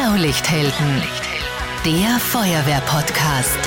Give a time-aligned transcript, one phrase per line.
[0.00, 1.02] Blaulichthelden,
[1.84, 3.58] der Feuerwehr-Podcast.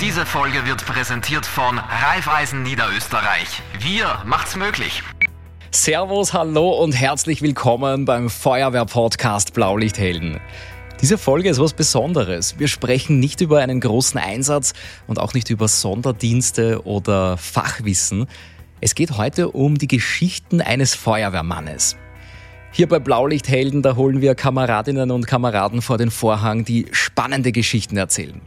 [0.00, 3.62] Diese Folge wird präsentiert von Raiffeisen Niederösterreich.
[3.80, 5.02] Wir macht's möglich.
[5.72, 10.38] Servus, hallo und herzlich willkommen beim Feuerwehr-Podcast Blaulichthelden.
[11.00, 12.58] Diese Folge ist was Besonderes.
[12.58, 14.72] Wir sprechen nicht über einen großen Einsatz
[15.06, 18.26] und auch nicht über Sonderdienste oder Fachwissen.
[18.80, 21.96] Es geht heute um die Geschichten eines Feuerwehrmannes.
[22.72, 27.96] Hier bei Blaulichthelden, da holen wir Kameradinnen und Kameraden vor den Vorhang, die spannende Geschichten
[27.96, 28.40] erzählen.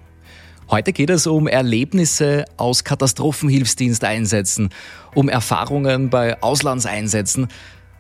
[0.69, 4.71] Heute geht es um Erlebnisse aus Katastrophenhilfsdiensteinsätzen,
[5.15, 7.47] um Erfahrungen bei Auslandseinsätzen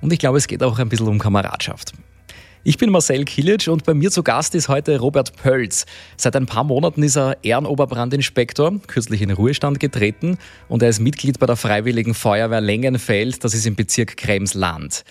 [0.01, 1.93] und ich glaube, es geht auch ein bisschen um Kameradschaft.
[2.63, 5.87] Ich bin Marcel Kilic und bei mir zu Gast ist heute Robert Pölz.
[6.15, 11.39] Seit ein paar Monaten ist er Ehrenoberbrandinspektor, kürzlich in Ruhestand getreten und er ist Mitglied
[11.39, 15.03] bei der Freiwilligen Feuerwehr Lengenfeld, das ist im Bezirk Kremsland.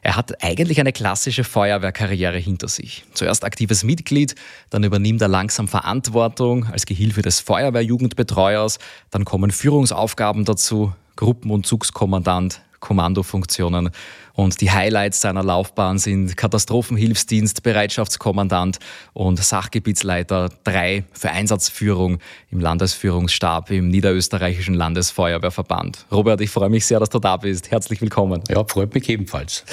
[0.00, 3.04] Er hat eigentlich eine klassische Feuerwehrkarriere hinter sich.
[3.12, 4.34] Zuerst aktives Mitglied,
[4.70, 8.78] dann übernimmt er langsam Verantwortung als Gehilfe des Feuerwehrjugendbetreuers,
[9.10, 13.90] dann kommen Führungsaufgaben dazu, Gruppen- und Zugskommandant, Kommandofunktionen.
[14.34, 18.78] Und die Highlights seiner Laufbahn sind Katastrophenhilfsdienst, Bereitschaftskommandant
[19.14, 22.18] und Sachgebietsleiter 3 für Einsatzführung
[22.50, 26.04] im Landesführungsstab im Niederösterreichischen Landesfeuerwehrverband.
[26.12, 27.70] Robert, ich freue mich sehr, dass du da bist.
[27.70, 28.42] Herzlich willkommen.
[28.50, 29.64] Ja, freut mich ebenfalls.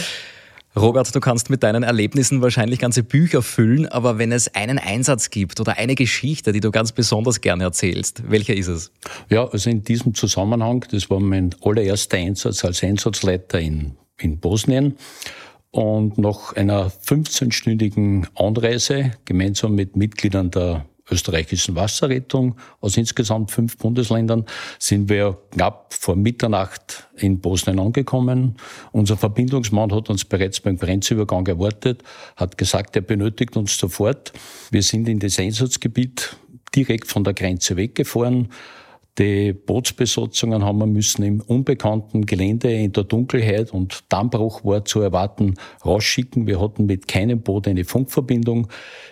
[0.76, 5.30] Robert, du kannst mit deinen Erlebnissen wahrscheinlich ganze Bücher füllen, aber wenn es einen Einsatz
[5.30, 8.92] gibt oder eine Geschichte, die du ganz besonders gerne erzählst, welcher ist es?
[9.30, 14.96] Ja, also in diesem Zusammenhang, das war mein allererster Einsatz als Einsatzleiter in, in Bosnien.
[15.72, 24.46] Und nach einer 15-stündigen Anreise gemeinsam mit Mitgliedern der österreichischen Wasserrettung aus insgesamt fünf Bundesländern
[24.80, 28.56] sind wir knapp vor Mitternacht in Bosnien angekommen.
[28.92, 32.04] Unser Verbindungsmann hat uns bereits beim Grenzübergang erwartet,
[32.36, 34.34] hat gesagt, er benötigt uns sofort.
[34.72, 36.36] Wir sind in das Einsatzgebiet
[36.76, 38.50] direkt von der Grenze weggefahren
[39.18, 45.02] die Bootsbesatzungen haben wir müssen im unbekannten Gelände in der Dunkelheit und Dammbruch war zu
[45.02, 45.56] erwarten
[45.86, 46.48] rausschicken.
[46.48, 48.70] Wir hatten mit keinem Boot eine Funkverbindung.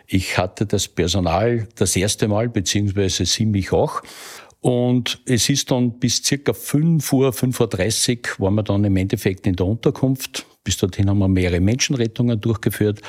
[0.07, 4.01] Ich hatte das Personal das erste Mal, beziehungsweise sie mich auch.
[4.61, 9.47] Und es ist dann bis circa 5 Uhr, 5.30 Uhr waren wir dann im Endeffekt
[9.47, 10.45] in der Unterkunft.
[10.63, 13.01] Bis dorthin haben wir mehrere Menschenrettungen durchgeführt.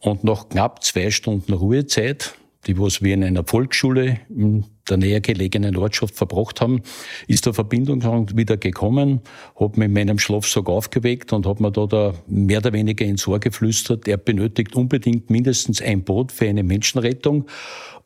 [0.00, 2.34] Und nach knapp zwei Stunden Ruhezeit,
[2.66, 6.82] die was wir in einer Volksschule in der näher gelegenen Ortschaft verbracht haben,
[7.26, 8.02] ist der Verbindung
[8.36, 9.20] wieder gekommen,
[9.58, 13.26] hat mich in meinem Schlafsack aufgeweckt und hat mir da, da mehr oder weniger ins
[13.26, 17.46] Ohr geflüstert, er benötigt unbedingt mindestens ein Boot für eine Menschenrettung.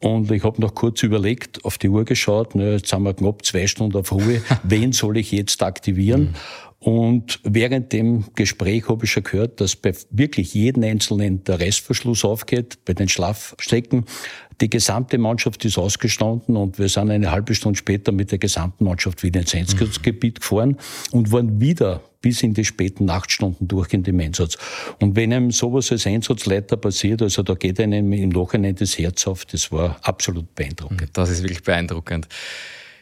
[0.00, 3.44] Und ich habe noch kurz überlegt, auf die Uhr geschaut, ne, jetzt haben wir knapp
[3.44, 6.20] zwei Stunden auf Ruhe, wen soll ich jetzt aktivieren?
[6.20, 6.34] Mhm.
[6.80, 12.24] Und während dem Gespräch habe ich schon gehört, dass bei wirklich jedem Einzelnen der Restverschluss
[12.24, 14.04] aufgeht, bei den Schlafstrecken.
[14.60, 18.84] Die gesamte Mannschaft ist ausgestanden und wir sind eine halbe Stunde später mit der gesamten
[18.84, 20.76] Mannschaft wieder ins Einsatzgebiet gefahren
[21.12, 24.58] und waren wieder bis in die späten Nachtstunden durch in dem Einsatz.
[25.00, 29.26] Und wenn einem sowas als Einsatzleiter passiert, also da geht einem im Nachhinein das Herz
[29.28, 31.10] auf, das war absolut beeindruckend.
[31.12, 32.26] Das ist wirklich beeindruckend.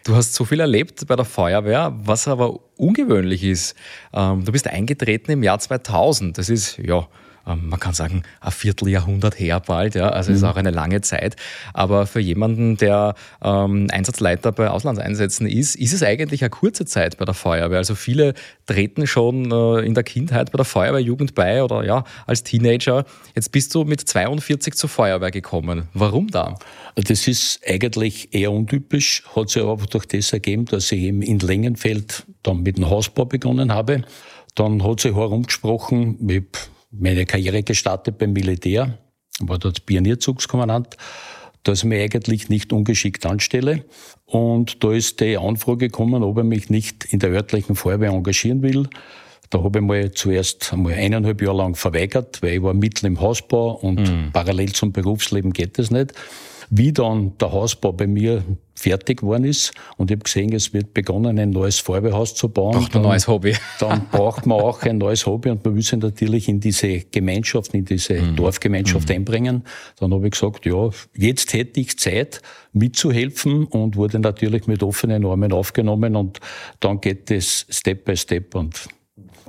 [0.05, 3.75] Du hast so viel erlebt bei der Feuerwehr, was aber ungewöhnlich ist.
[4.13, 6.37] Ähm, du bist eingetreten im Jahr 2000.
[6.39, 7.09] Das ist, ja,
[7.55, 10.37] man kann sagen, ein Vierteljahrhundert her bald, ja, also mhm.
[10.37, 11.37] ist auch eine lange Zeit.
[11.73, 17.19] Aber für jemanden, der ähm, Einsatzleiter bei Auslandseinsätzen ist, ist es eigentlich eine kurze Zeit
[17.19, 17.79] bei der Feuerwehr.
[17.79, 18.35] Also viele
[18.67, 23.05] treten schon äh, in der Kindheit bei der Feuerwehrjugend bei oder ja, als Teenager.
[23.35, 25.89] Jetzt bist du mit 42 zur Feuerwehr gekommen.
[25.95, 26.57] Warum da?
[26.97, 31.39] Das ist eigentlich eher untypisch, hat sich aber durch das ergeben, dass ich eben in
[31.39, 34.03] Längenfeld dann mit dem Hausbau begonnen habe.
[34.55, 36.45] Dann hat sich herumgesprochen, ich
[36.99, 38.99] meine Karriere gestartet beim Militär,
[39.41, 40.97] war dort Pionierzugskommandant,
[41.63, 43.85] dass ich mich eigentlich nicht ungeschickt anstelle.
[44.25, 48.63] Und da ist die Anfrage gekommen, ob er mich nicht in der örtlichen Feuerwehr engagieren
[48.63, 48.89] will.
[49.51, 53.21] Da habe ich mal zuerst einmal eineinhalb Jahre lang verweigert, weil ich war mitten im
[53.21, 54.31] Hausbau und mhm.
[54.33, 56.13] parallel zum Berufsleben geht das nicht.
[56.71, 60.93] Wie dann der Hausbau bei mir fertig geworden ist und ich habe gesehen, es wird
[60.93, 62.73] begonnen, ein neues Feuerwehrhaus zu bauen.
[62.73, 63.55] Braucht ein neues Hobby.
[63.81, 67.73] Dann braucht man auch ein neues Hobby und man will sich natürlich in diese Gemeinschaft,
[67.75, 68.37] in diese mhm.
[68.37, 69.15] Dorfgemeinschaft mhm.
[69.15, 69.65] einbringen.
[69.99, 72.43] Dann habe ich gesagt, ja, jetzt hätte ich Zeit
[72.73, 76.41] mitzuhelfen und wurde natürlich mit offenen Armen aufgenommen und
[76.81, 78.89] dann geht es Step by Step und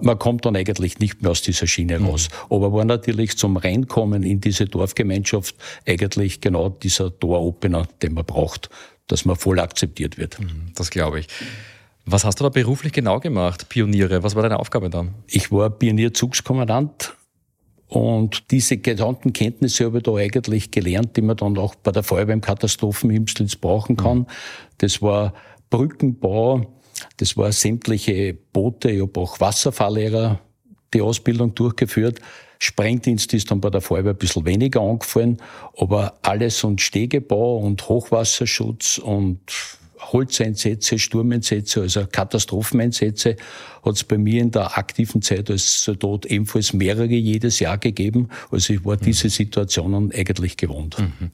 [0.01, 2.07] man kommt dann eigentlich nicht mehr aus dieser Schiene mhm.
[2.07, 2.29] raus.
[2.29, 2.55] Mhm.
[2.55, 5.55] Aber war natürlich zum Reinkommen in diese Dorfgemeinschaft
[5.85, 8.69] eigentlich genau dieser Door-Opener, den man braucht,
[9.07, 10.39] dass man voll akzeptiert wird.
[10.39, 11.27] Mhm, das glaube ich.
[12.05, 14.23] Was hast du da beruflich genau gemacht, Pioniere?
[14.23, 15.13] Was war deine Aufgabe dann?
[15.27, 17.13] Ich war Pionierzugskommandant
[17.87, 22.03] und diese gesamten Kenntnisse habe ich da eigentlich gelernt, die man dann auch bei der
[22.03, 24.19] Feuerwehr im Katastrophenhilfsdienst brauchen kann.
[24.19, 24.27] Mhm.
[24.77, 25.33] Das war
[25.69, 26.76] Brückenbau,
[27.17, 30.39] das war sämtliche Boote, ich habe auch Wasserfahrlehrer
[30.93, 32.19] die Ausbildung durchgeführt.
[32.59, 35.37] Sprengdienst ist dann bei der Feuerwehr ein bisschen weniger angefallen,
[35.77, 39.39] aber alles und Stegebau und Hochwasserschutz und
[39.99, 43.35] Holzeinsätze, Sturmeinsätze, also Katastropheneinsätze,
[43.83, 48.29] hat es bei mir in der aktiven Zeit als Soldat ebenfalls mehrere jedes Jahr gegeben.
[48.51, 49.01] Also ich war mhm.
[49.01, 50.97] diese Situationen eigentlich gewohnt.
[50.99, 51.31] Mhm.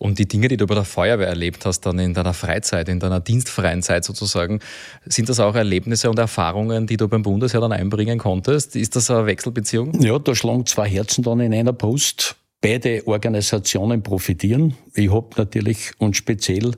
[0.00, 3.00] Und die Dinge, die du bei der Feuerwehr erlebt hast, dann in deiner Freizeit, in
[3.00, 4.60] deiner dienstfreien Zeit sozusagen,
[5.04, 8.76] sind das auch Erlebnisse und Erfahrungen, die du beim Bundesheer dann einbringen konntest?
[8.76, 10.00] Ist das eine Wechselbeziehung?
[10.00, 12.36] Ja, da schlagen zwei Herzen dann in einer Brust.
[12.62, 14.74] Beide Organisationen profitieren.
[14.94, 16.72] Ich habe natürlich und speziell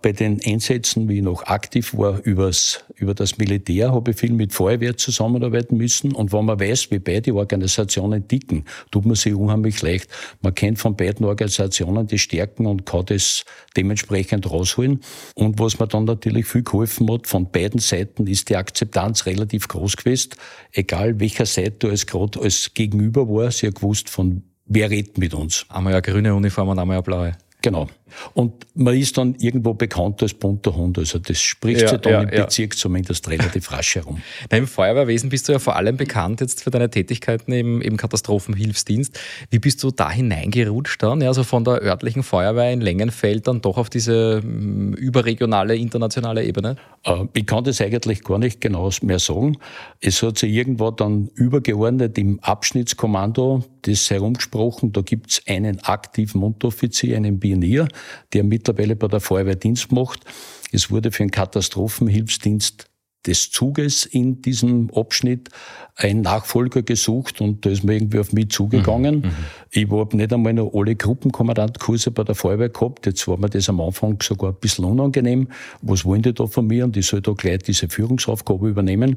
[0.00, 4.32] bei den Einsätzen, wie ich noch aktiv war, übers, über das Militär, habe ich viel
[4.32, 6.12] mit Feuerwehr zusammenarbeiten müssen.
[6.12, 10.08] Und wenn man weiß, wie beide Organisationen dicken, tut man sich unheimlich leicht.
[10.40, 13.44] Man kennt von beiden Organisationen die Stärken und kann das
[13.76, 15.00] dementsprechend rausholen.
[15.34, 19.68] Und was mir dann natürlich viel geholfen hat, von beiden Seiten ist die Akzeptanz relativ
[19.68, 20.30] groß gewesen.
[20.72, 25.34] Egal welcher Seite als gerade als Gegenüber war, sie hat gewusst, von wer redet mit
[25.34, 25.66] uns.
[25.68, 27.36] Einmal eine grüne Uniform und einmal eine blaue.
[27.66, 27.88] Genau.
[28.34, 30.98] Und man ist dann irgendwo bekannt als bunter Hund.
[30.98, 32.78] Also das spricht ja, sich dann ja, im Bezirk ja.
[32.78, 34.22] zumindest relativ rasch herum.
[34.52, 37.96] Na, Im Feuerwehrwesen bist du ja vor allem bekannt jetzt für deine Tätigkeiten im, im
[37.96, 39.18] Katastrophenhilfsdienst.
[39.50, 41.24] Wie bist du da hineingerutscht dann?
[41.24, 46.76] Also von der örtlichen Feuerwehr in Längenfeld dann doch auf diese mm, überregionale, internationale Ebene?
[47.02, 49.58] Äh, ich kann das eigentlich gar nicht genau mehr sagen.
[50.00, 54.92] Es hat sich irgendwo dann übergeordnet im Abschnittskommando das herumgesprochen.
[54.92, 57.88] Da gibt es einen aktiven Unteroffizier, einen Pionier,
[58.32, 60.24] der mittlerweile bei der Feuerwehr Dienst macht.
[60.72, 62.86] Es wurde für den Katastrophenhilfsdienst
[63.26, 65.48] des Zuges in diesem Abschnitt
[65.96, 69.16] ein Nachfolger gesucht und da ist man irgendwie auf mich zugegangen.
[69.16, 69.34] Mhm, mhm.
[69.70, 73.06] ich habe nicht einmal noch alle Gruppenkommandantkurse bei der Feuerwehr gehabt.
[73.06, 75.48] Jetzt war mir das am Anfang sogar ein bisschen unangenehm.
[75.82, 76.84] Was wollen die da von mir?
[76.84, 79.16] Und ich soll da gleich diese Führungsaufgabe übernehmen.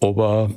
[0.00, 0.50] Aber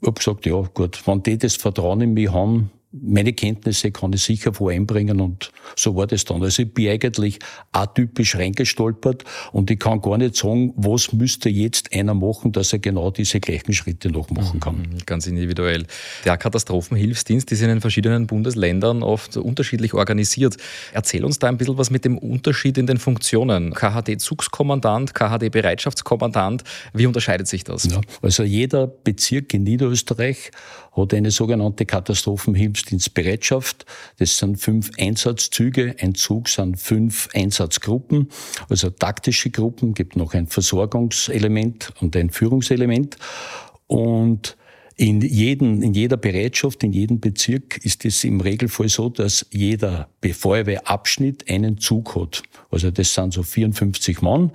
[0.00, 4.12] ich habe gesagt, ja gut, wenn die das Vertrauen in mich haben, meine Kenntnisse kann
[4.12, 6.42] ich sicher wo einbringen und so war das dann.
[6.42, 7.38] Also ich bin eigentlich
[7.70, 12.80] atypisch reingestolpert und ich kann gar nicht sagen, was müsste jetzt einer machen, dass er
[12.80, 14.76] genau diese gleichen Schritte noch machen kann.
[14.78, 15.86] Mhm, ganz individuell.
[16.24, 20.56] Der Katastrophenhilfsdienst ist in den verschiedenen Bundesländern oft unterschiedlich organisiert.
[20.92, 23.72] Erzähl uns da ein bisschen was mit dem Unterschied in den Funktionen.
[23.72, 27.84] KHD-Zugskommandant, KHD-Bereitschaftskommandant, wie unterscheidet sich das?
[27.84, 30.50] Ja, also jeder Bezirk in Niederösterreich
[30.92, 33.86] hat eine sogenannte Katastrophenhilfsdienstbereitschaft.
[34.18, 35.96] Das sind fünf Einsatzzüge.
[36.00, 38.28] Ein Zug sind fünf Einsatzgruppen,
[38.68, 43.16] also taktische Gruppen, gibt noch ein Versorgungselement und ein Führungselement.
[43.86, 44.56] Und
[45.00, 50.08] in, jeden, in jeder Bereitschaft, in jedem Bezirk ist es im Regelfall so, dass jeder
[50.22, 52.42] Feuerwehrabschnitt einen Zug hat.
[52.70, 54.52] Also das sind so 54 Mann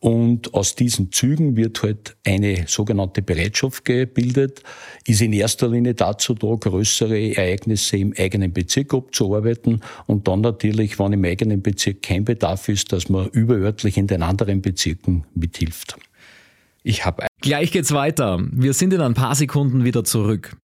[0.00, 4.62] und aus diesen Zügen wird halt eine sogenannte Bereitschaft gebildet,
[5.06, 10.98] ist in erster Linie dazu da, größere Ereignisse im eigenen Bezirk abzuarbeiten und dann natürlich,
[10.98, 15.96] wenn im eigenen Bezirk kein Bedarf ist, dass man überörtlich in den anderen Bezirken mithilft.
[16.82, 18.38] Ich habe Gleich geht's weiter.
[18.52, 20.56] Wir sind in ein paar Sekunden wieder zurück.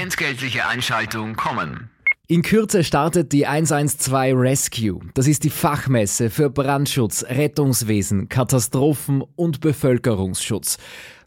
[0.00, 1.90] Entgeltliche Einschaltung kommen.
[2.30, 5.00] In Kürze startet die 112 Rescue.
[5.14, 10.78] Das ist die Fachmesse für Brandschutz, Rettungswesen, Katastrophen und Bevölkerungsschutz.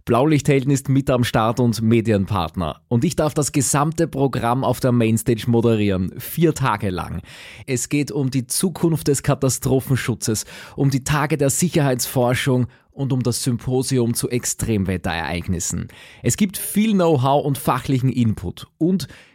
[0.06, 2.80] Blaulichthelden ist mit am Start und Medienpartner.
[2.88, 6.18] Und ich darf das gesamte Programm auf der Mainstage moderieren.
[6.20, 7.22] Vier Tage lang.
[7.68, 10.46] Es geht um die Zukunft des Katastrophenschutzes,
[10.78, 15.90] um die Tage der Sicherheitsforschung und um das Symposium zu Extremwetterereignissen.
[16.22, 19.10] Es gibt viel Know-how und fachlichen Input und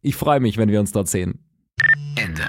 [0.00, 1.40] Ich freue mich, wenn wir uns dort sehen.
[2.16, 2.44] Ende.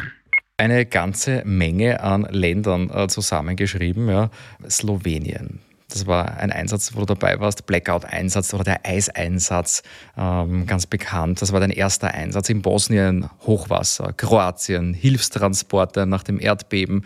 [0.57, 4.09] Eine ganze Menge an Ländern äh, zusammengeschrieben.
[4.09, 4.29] Ja.
[4.69, 5.61] Slowenien.
[5.89, 9.81] Das war ein Einsatz, wo du dabei warst, Blackout-Einsatz oder der Eiseinsatz,
[10.15, 11.41] ähm, ganz bekannt.
[11.41, 17.05] Das war dein erster Einsatz in Bosnien, Hochwasser, Kroatien, Hilfstransporte nach dem Erdbeben.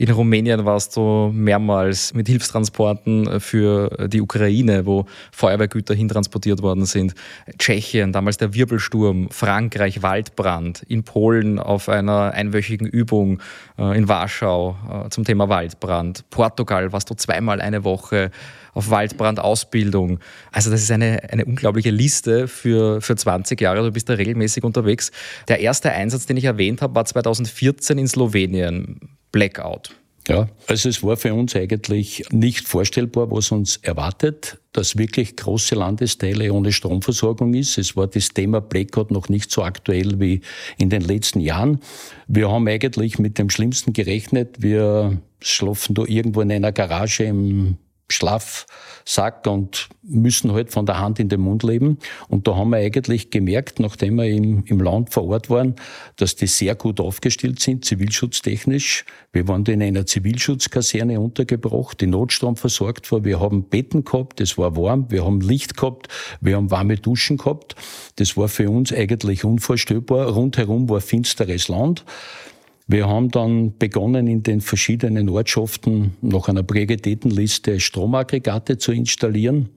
[0.00, 7.14] In Rumänien warst du mehrmals mit Hilfstransporten für die Ukraine, wo Feuerwehrgüter hintransportiert worden sind.
[7.58, 13.42] Tschechien, damals der Wirbelsturm, Frankreich, Waldbrand, in Polen auf einer einwöchigen Übung
[13.76, 16.24] äh, in Warschau äh, zum Thema Waldbrand.
[16.30, 18.30] Portugal warst du zweimal eine Woche
[18.74, 20.20] auf Waldbrandausbildung.
[20.52, 23.82] Also das ist eine, eine unglaubliche Liste für, für 20 Jahre.
[23.82, 25.10] Du bist da regelmäßig unterwegs.
[25.48, 29.00] Der erste Einsatz, den ich erwähnt habe, war 2014 in Slowenien.
[29.32, 29.94] Blackout.
[30.28, 35.74] Ja, also es war für uns eigentlich nicht vorstellbar, was uns erwartet, dass wirklich große
[35.74, 37.78] Landesteile ohne Stromversorgung ist.
[37.78, 40.42] Es war das Thema Blackout noch nicht so aktuell wie
[40.78, 41.80] in den letzten Jahren.
[42.28, 44.62] Wir haben eigentlich mit dem Schlimmsten gerechnet.
[44.62, 47.78] Wir schlafen da irgendwo in einer Garage im
[48.12, 51.98] Schlafsack und müssen halt von der Hand in den Mund leben.
[52.28, 55.76] Und da haben wir eigentlich gemerkt, nachdem wir im, im Land vor Ort waren,
[56.16, 59.04] dass die sehr gut aufgestellt sind, zivilschutztechnisch.
[59.32, 63.24] Wir waren in einer Zivilschutzkaserne untergebracht, die Notstrom versorgt war.
[63.24, 66.08] Wir haben Betten gehabt, es war warm, wir haben Licht gehabt,
[66.40, 67.76] wir haben warme Duschen gehabt.
[68.16, 70.28] Das war für uns eigentlich unvorstellbar.
[70.28, 72.04] Rundherum war finsteres Land.
[72.92, 79.68] Wir haben dann begonnen, in den verschiedenen Ortschaften nach einer Prioritätenliste Stromaggregate zu installieren.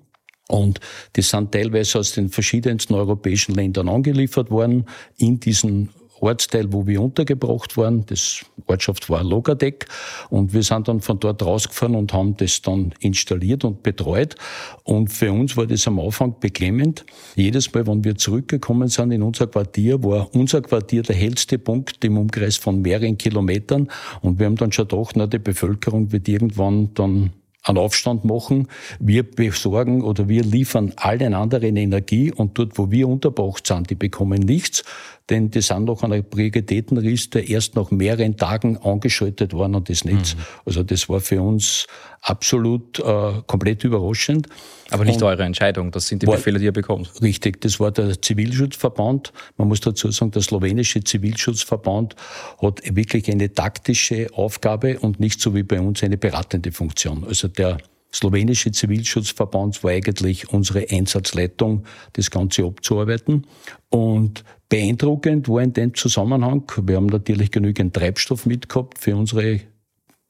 [0.48, 0.80] Und
[1.16, 4.86] die sind teilweise aus den verschiedensten europäischen Ländern angeliefert worden
[5.18, 5.90] in diesen
[6.24, 8.06] Ortsteil, wo wir untergebracht waren.
[8.06, 9.86] Das Ortschaft war Logadeck.
[10.30, 14.36] Und wir sind dann von dort rausgefahren und haben das dann installiert und betreut.
[14.84, 17.06] Und für uns war das am Anfang beklemmend.
[17.36, 22.04] Jedes Mal, wenn wir zurückgekommen sind in unser Quartier, war unser Quartier der hellste Punkt
[22.06, 23.90] im Umkreis von mehreren Kilometern.
[24.22, 27.32] Und wir haben dann schon gedacht, na, die Bevölkerung wird irgendwann dann
[27.64, 28.68] einen Aufstand machen.
[29.00, 33.96] Wir besorgen oder wir liefern allen anderen Energie und dort, wo wir unterbracht sind, die
[33.96, 34.84] bekommen nichts
[35.30, 40.36] denn die sind nach einer Prioritätenliste erst nach mehreren Tagen angeschaltet worden und das Netz.
[40.36, 40.42] Mhm.
[40.66, 41.88] Also das war für uns
[42.22, 44.48] absolut äh, komplett überraschend.
[44.90, 47.10] Aber nicht und eure Entscheidung, das sind die war, Befehle, die ihr bekommt.
[47.22, 49.32] Richtig, das war der Zivilschutzverband.
[49.58, 52.16] Man muss dazu sagen, der slowenische Zivilschutzverband
[52.62, 57.24] hat wirklich eine taktische Aufgabe und nicht so wie bei uns eine beratende Funktion.
[57.26, 57.78] Also der
[58.14, 63.48] slowenische Zivilschutzverband war eigentlich unsere Einsatzleitung, das Ganze abzuarbeiten.
[63.90, 69.60] Und beeindruckend war in dem Zusammenhang, wir haben natürlich genügend Treibstoff mitgehabt für unsere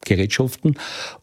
[0.04, 0.76] Gerätschaften,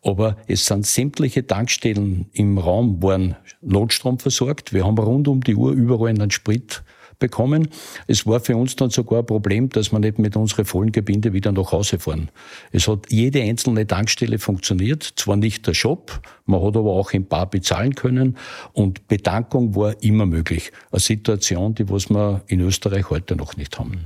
[0.02, 4.72] aber es sind sämtliche Tankstellen im Raum waren Notstrom versorgt.
[4.72, 6.82] Wir haben rund um die Uhr überall einen Sprit
[7.20, 7.68] bekommen.
[8.08, 11.32] Es war für uns dann sogar ein Problem, dass wir nicht mit unseren vollen Gebinde
[11.32, 12.30] wieder nach Hause fahren.
[12.72, 17.26] Es hat jede einzelne Tankstelle funktioniert, zwar nicht der Shop, man hat aber auch im
[17.26, 18.36] Bar bezahlen können
[18.72, 20.72] und Bedankung war immer möglich.
[20.90, 24.00] Eine Situation, die was wir in Österreich heute noch nicht haben.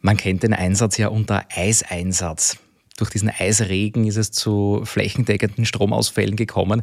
[0.00, 2.58] Man kennt den Einsatz ja unter Eiseinsatz.
[2.96, 6.82] Durch diesen Eisregen ist es zu flächendeckenden Stromausfällen gekommen.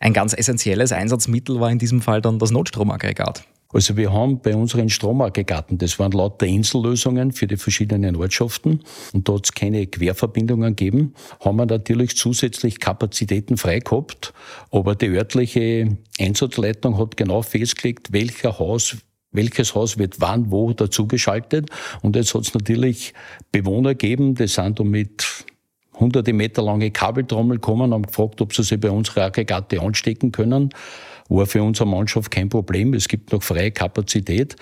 [0.00, 3.44] Ein ganz essentielles Einsatzmittel war in diesem Fall dann das Notstromaggregat.
[3.74, 8.80] Also wir haben bei unseren Stromaggregaten, das waren lauter Insellösungen für die verschiedenen Ortschaften
[9.12, 11.14] und da hat es keine Querverbindungen gegeben,
[11.44, 14.32] haben wir natürlich zusätzlich Kapazitäten frei gehabt,
[14.70, 18.96] aber die örtliche Einsatzleitung hat genau festgelegt, welcher Haus
[19.32, 21.68] welches Haus wird wann wo dazugeschaltet.
[22.02, 23.14] Und jetzt hat es natürlich
[23.50, 25.44] Bewohner gegeben, die sind da mit
[25.98, 30.70] hunderte Meter lange Kabeltrommel gekommen, haben gefragt, ob sie sich bei unseren Aggregate anstecken können
[31.28, 32.94] war für unsere Mannschaft kein Problem.
[32.94, 34.56] Es gibt noch freie Kapazität.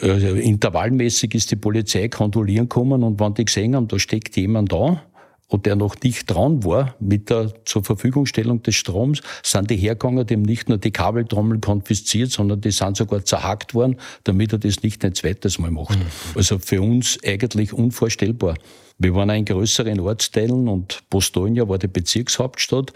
[0.00, 4.72] Also intervallmäßig ist die Polizei kontrollieren gekommen und wenn die gesehen haben, da steckt jemand
[4.72, 5.02] da
[5.50, 10.24] und der noch dicht dran war mit der zur Verfügungstellung des Stroms, sind die hergegangen,
[10.26, 14.82] dem nicht nur die Kabeltrommel konfisziert, sondern die sind sogar zerhackt worden, damit er das
[14.82, 15.98] nicht ein zweites Mal macht.
[15.98, 16.04] Mhm.
[16.36, 18.54] Also für uns eigentlich unvorstellbar.
[18.98, 22.92] Wir waren in größeren Ortsteilen und Bostonia war die Bezirkshauptstadt.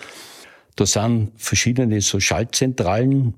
[0.76, 3.34] Da sind verschiedene so Schaltzentralen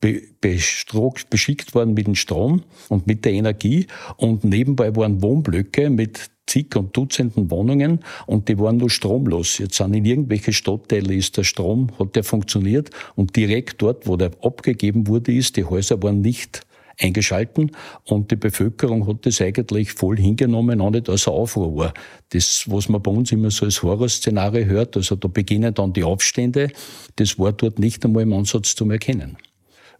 [0.00, 3.86] be beschickt worden mit dem Strom und mit der Energie.
[4.16, 9.58] Und nebenbei waren Wohnblöcke mit zig und Dutzenden Wohnungen und die waren nur stromlos.
[9.58, 14.16] Jetzt sind in irgendwelche Stadtteile ist der Strom, hat der funktioniert und direkt dort, wo
[14.16, 16.65] der abgegeben wurde, ist, die Häuser waren nicht
[17.00, 17.72] eingeschalten
[18.04, 21.94] und die Bevölkerung hat das eigentlich voll hingenommen, auch nicht als Aufruhr war.
[22.30, 26.04] Das, was man bei uns immer so als Horrorszenario hört, also da beginnen dann die
[26.04, 26.70] Aufstände,
[27.16, 29.36] das war dort nicht einmal im Ansatz zu erkennen.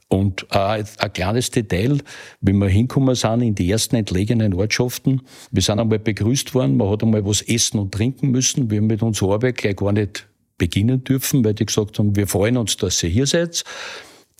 [0.08, 1.98] Und ein kleines Detail,
[2.40, 6.90] wenn wir hinkommen sind in die ersten entlegenen Ortschaften, wir sind einmal begrüßt worden, man
[6.90, 10.28] hat einmal was essen und trinken müssen, wir haben mit unserer Arbeit gleich gar nicht
[10.58, 13.64] beginnen dürfen, weil die gesagt haben, wir freuen uns, dass ihr hier seid.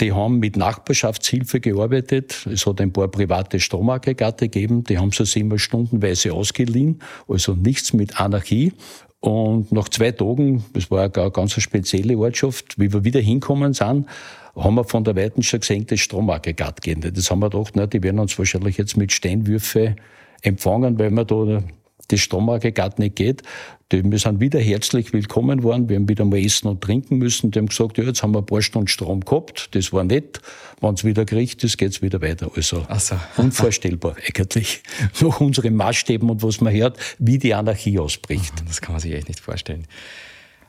[0.01, 2.47] Die haben mit Nachbarschaftshilfe gearbeitet.
[2.53, 4.85] Es hat ein paar private Stromaggregate gegeben.
[4.85, 7.01] Die haben sie immer stundenweise ausgeliehen.
[7.27, 8.73] Also nichts mit Anarchie.
[9.21, 14.07] Und nach zwei Tagen, das war eine ganz spezielle Ortschaft, wie wir wieder hinkommen sind,
[14.55, 17.01] haben wir von der Weiten schon gesehen, das Stromaggregat gehen.
[17.01, 19.97] Das haben wir gedacht, na, die werden uns wahrscheinlich jetzt mit Steinwürfe
[20.43, 21.63] empfangen, weil wir da
[22.09, 23.43] das Stromaggregat nicht geht.
[23.91, 25.89] Wir sind wieder herzlich willkommen worden.
[25.89, 27.53] Wir haben wieder mal essen und trinken müssen.
[27.53, 29.69] Die haben gesagt, ja, jetzt haben wir ein paar Stunden Strom gehabt.
[29.77, 30.41] Das war nett.
[30.81, 32.51] Wenn es wieder kriegt, das geht's wieder weiter.
[32.57, 33.21] Also so.
[33.37, 34.83] unvorstellbar eigentlich.
[35.21, 38.55] Nach unseren Maßstäben und was man hört, wie die Anarchie ausbricht.
[38.67, 39.87] Das kann man sich echt nicht vorstellen.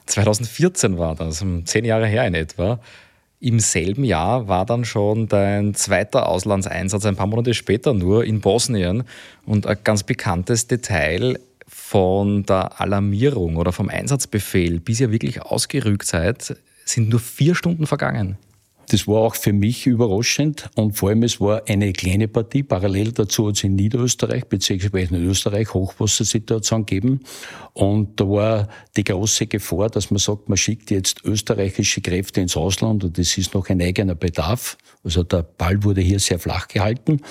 [0.06, 2.80] 2014 war das, zehn Jahre her in etwa.
[3.40, 8.42] Im selben Jahr war dann schon dein zweiter Auslandseinsatz, ein paar Monate später nur in
[8.42, 9.04] Bosnien.
[9.46, 16.08] Und ein ganz bekanntes Detail von der Alarmierung oder vom Einsatzbefehl, bis ihr wirklich ausgerückt
[16.08, 18.38] seid, sind nur vier Stunden vergangen.
[18.90, 22.64] Das war auch für mich überraschend und vor allem es war eine kleine Partie.
[22.64, 27.20] Parallel dazu hat es in Niederösterreich beziehungsweise in Österreich Hochwassersituation gegeben
[27.74, 32.56] und da war die große Gefahr, dass man sagt, man schickt jetzt österreichische Kräfte ins
[32.56, 34.78] Ausland und das ist noch ein eigener Bedarf.
[35.04, 37.22] Also der Ball wurde hier sehr flach gehalten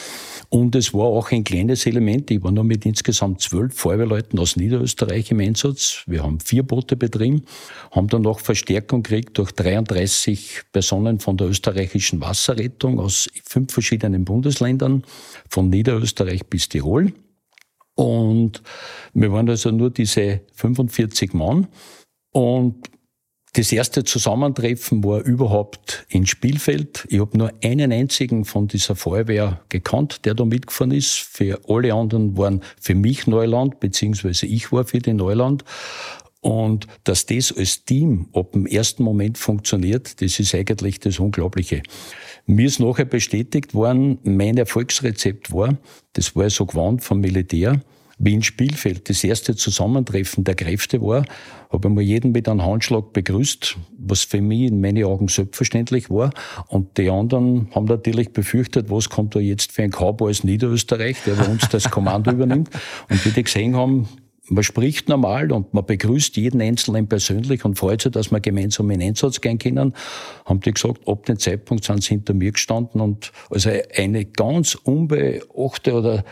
[0.49, 2.31] und es war auch ein kleines Element.
[2.31, 6.03] Ich war nur mit insgesamt zwölf Feuerwehrleuten aus Niederösterreich im Einsatz.
[6.07, 7.43] Wir haben vier Boote betrieben,
[7.91, 14.25] haben dann noch Verstärkung gekriegt durch 33 Personen von der österreichischen Wasserrettung aus fünf verschiedenen
[14.25, 15.05] Bundesländern,
[15.49, 17.13] von Niederösterreich bis Tirol.
[17.95, 18.63] Und
[19.15, 21.67] wir waren also nur diese 45 Mann.
[22.31, 22.91] Und
[23.57, 27.07] das erste Zusammentreffen war überhaupt in Spielfeld.
[27.09, 31.15] Ich habe nur einen einzigen von dieser Feuerwehr gekannt, der da mitgefahren ist.
[31.15, 35.65] Für alle anderen waren für mich Neuland, beziehungsweise ich war für die Neuland.
[36.43, 41.83] Und dass das als Team ab dem ersten Moment funktioniert, das ist eigentlich das Unglaubliche.
[42.45, 45.79] Mir ist nachher bestätigt worden, mein Erfolgsrezept war,
[46.13, 47.81] das war so gewandt vom Militär,
[48.19, 51.25] wie in Spielfeld das erste Zusammentreffen der Kräfte war,
[51.71, 56.09] habe ich mal jeden mit einem Handschlag begrüßt, was für mich in meinen Augen selbstverständlich
[56.09, 56.31] war.
[56.69, 61.19] Und die anderen haben natürlich befürchtet, was kommt da jetzt für ein Cowboy aus Niederösterreich,
[61.27, 62.71] der bei uns das Kommando übernimmt.
[63.11, 64.09] Und wie die gesehen haben,
[64.49, 68.91] man spricht normal und man begrüßt jeden Einzelnen persönlich und freut sich, dass wir gemeinsam
[68.91, 69.93] in Einsatz gehen können.
[70.45, 74.77] Haben die gesagt, ab dem Zeitpunkt sind sie hinter mir gestanden und also eine ganz
[74.77, 76.25] unbeachte oder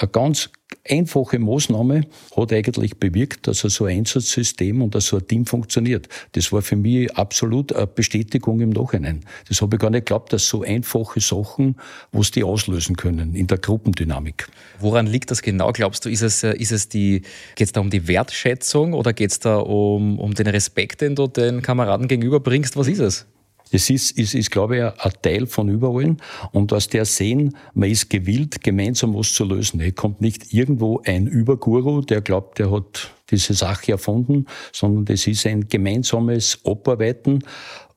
[0.00, 0.50] eine ganz
[0.88, 6.08] einfache Maßnahme hat eigentlich bewirkt, dass so ein Einsatzsystem und so ein Team funktioniert.
[6.32, 9.20] Das war für mich absolut eine Bestätigung im Nachhinein.
[9.48, 11.76] Das habe ich gar nicht geglaubt, dass so einfache Sachen,
[12.12, 14.48] was die auslösen können in der Gruppendynamik.
[14.78, 15.70] Woran liegt das genau?
[15.72, 17.22] Glaubst du, ist es, äh, ist es die,
[17.54, 21.14] geht es da um die Wertschätzung oder geht es da um, um den Respekt, den
[21.14, 22.76] du den Kameraden gegenüberbringst?
[22.76, 23.26] Was ist es?
[23.72, 26.16] Das ist, ist, ist glaube ich, ein Teil von überall.
[26.52, 29.80] Und aus der sehen, man ist gewillt, gemeinsam was zu lösen.
[29.80, 35.26] Es kommt nicht irgendwo ein Überguru, der glaubt, der hat diese Sache erfunden, sondern das
[35.26, 37.44] ist ein gemeinsames Abarbeiten.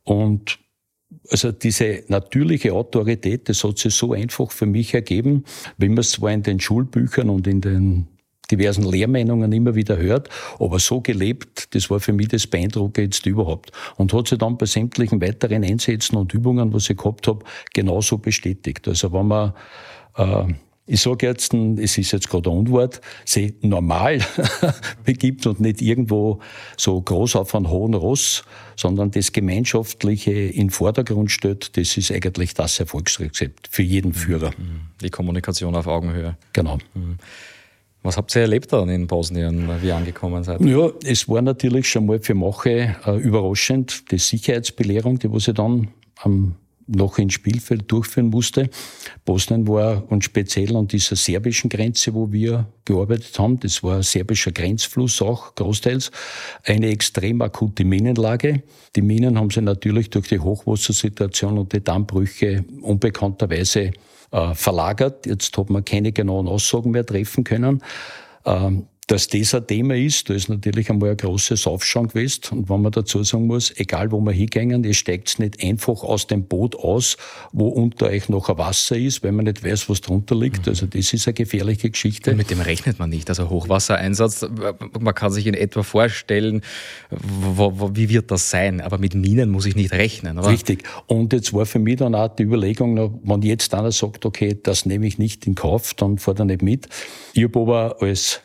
[0.03, 0.59] Und
[1.29, 5.45] also diese natürliche Autorität, das hat sich so einfach für mich ergeben,
[5.77, 8.07] wie man es zwar in den Schulbüchern und in den
[8.57, 13.71] diversen Lehrmeinungen immer wieder hört, aber so gelebt, das war für mich das Beeindruckendste überhaupt.
[13.97, 18.17] Und hat sich dann bei sämtlichen weiteren Einsätzen und Übungen, was ich gehabt habe, genauso
[18.17, 18.87] bestätigt.
[18.87, 19.53] Also wenn man
[20.17, 20.53] äh,
[20.85, 24.19] ich sage jetzt, es ist jetzt gerade ein Unwort, sie normal
[25.05, 26.39] begibt und nicht irgendwo
[26.75, 28.43] so groß auf einen hohen Ross,
[28.75, 34.51] sondern das Gemeinschaftliche in Vordergrund stellt, das ist eigentlich das Erfolgsrezept für jeden Führer.
[35.01, 36.37] Die Kommunikation auf Augenhöhe.
[36.51, 36.79] Genau.
[36.93, 37.17] Mhm.
[38.03, 40.61] Was habt ihr erlebt dann in Bosnien, wie ihr angekommen seid?
[40.61, 45.53] Ja, es war natürlich schon mal für Mache äh, überraschend, die Sicherheitsbelehrung, die was ich
[45.55, 45.87] dann
[46.17, 46.55] am
[46.87, 48.69] noch ins Spielfeld durchführen musste.
[49.25, 54.03] Bosnien war und speziell an dieser serbischen Grenze, wo wir gearbeitet haben, das war ein
[54.03, 56.11] serbischer Grenzfluss auch großteils,
[56.65, 58.63] eine extrem akute Minenlage.
[58.95, 63.91] Die Minen haben sich natürlich durch die Hochwassersituation und die Dammbrüche unbekannterweise
[64.53, 65.25] verlagert.
[65.25, 67.83] Jetzt hat man keine genauen Aussagen mehr treffen können.
[68.45, 72.41] Ähm, dass das ein Thema ist, da ist natürlich einmal ein großes Aufschwung gewesen.
[72.49, 76.25] Und wenn man dazu sagen muss, egal wo wir hingehen, ihr steigt nicht einfach aus
[76.25, 77.17] dem Boot aus,
[77.51, 80.67] wo unter euch noch ein Wasser ist, weil man nicht weiß, was drunter liegt.
[80.67, 82.31] Also das ist eine gefährliche Geschichte.
[82.31, 83.29] Und mit dem rechnet man nicht.
[83.29, 84.47] Also Hochwassereinsatz,
[84.99, 86.61] man kann sich in etwa vorstellen,
[87.11, 88.81] wo, wo, wie wird das sein?
[88.81, 90.39] Aber mit Minen muss ich nicht rechnen.
[90.39, 90.49] Oder?
[90.49, 90.85] Richtig.
[91.05, 94.87] Und jetzt war für mich dann auch die Überlegung, wenn jetzt einer sagt, okay, das
[94.87, 96.89] nehme ich nicht in Kauf, dann fahrt er nicht mit.
[97.33, 98.41] Ich habe aber als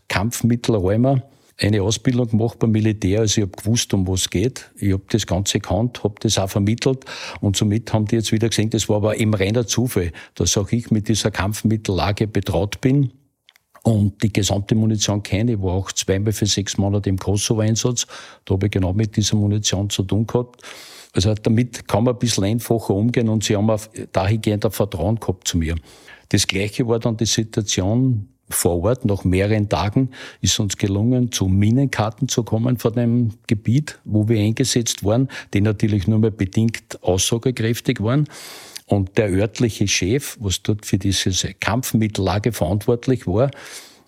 [0.59, 1.23] Kampfmittelräumer
[1.61, 4.71] eine Ausbildung gemacht beim Militär, also ich habe gewusst, um was geht.
[4.77, 7.05] Ich habe das Ganze gekannt, habe das auch vermittelt
[7.41, 10.71] und somit haben die jetzt wieder gesehen, das war aber eben reiner Zufall, dass auch
[10.71, 13.11] ich mit dieser Kampfmittellage betraut bin
[13.83, 15.55] und die gesamte Munition kenne.
[15.55, 18.07] Ich war auch zweimal für sechs Monate im Kosovo-Einsatz.
[18.45, 20.63] Da habe ich genau mit dieser Munition zu tun gehabt.
[21.13, 23.81] Also damit kann man ein bisschen einfacher umgehen und sie haben auch
[24.13, 25.75] dahingehend ein Vertrauen gehabt zu mir.
[26.29, 29.05] Das Gleiche war dann die Situation vor Ort.
[29.05, 34.41] Nach mehreren Tagen ist uns gelungen, zu Minenkarten zu kommen von dem Gebiet, wo wir
[34.41, 38.29] eingesetzt waren, die natürlich nur mehr bedingt aussagekräftig waren.
[38.87, 43.51] Und der örtliche Chef, was dort für diese Kampfmittellage verantwortlich war,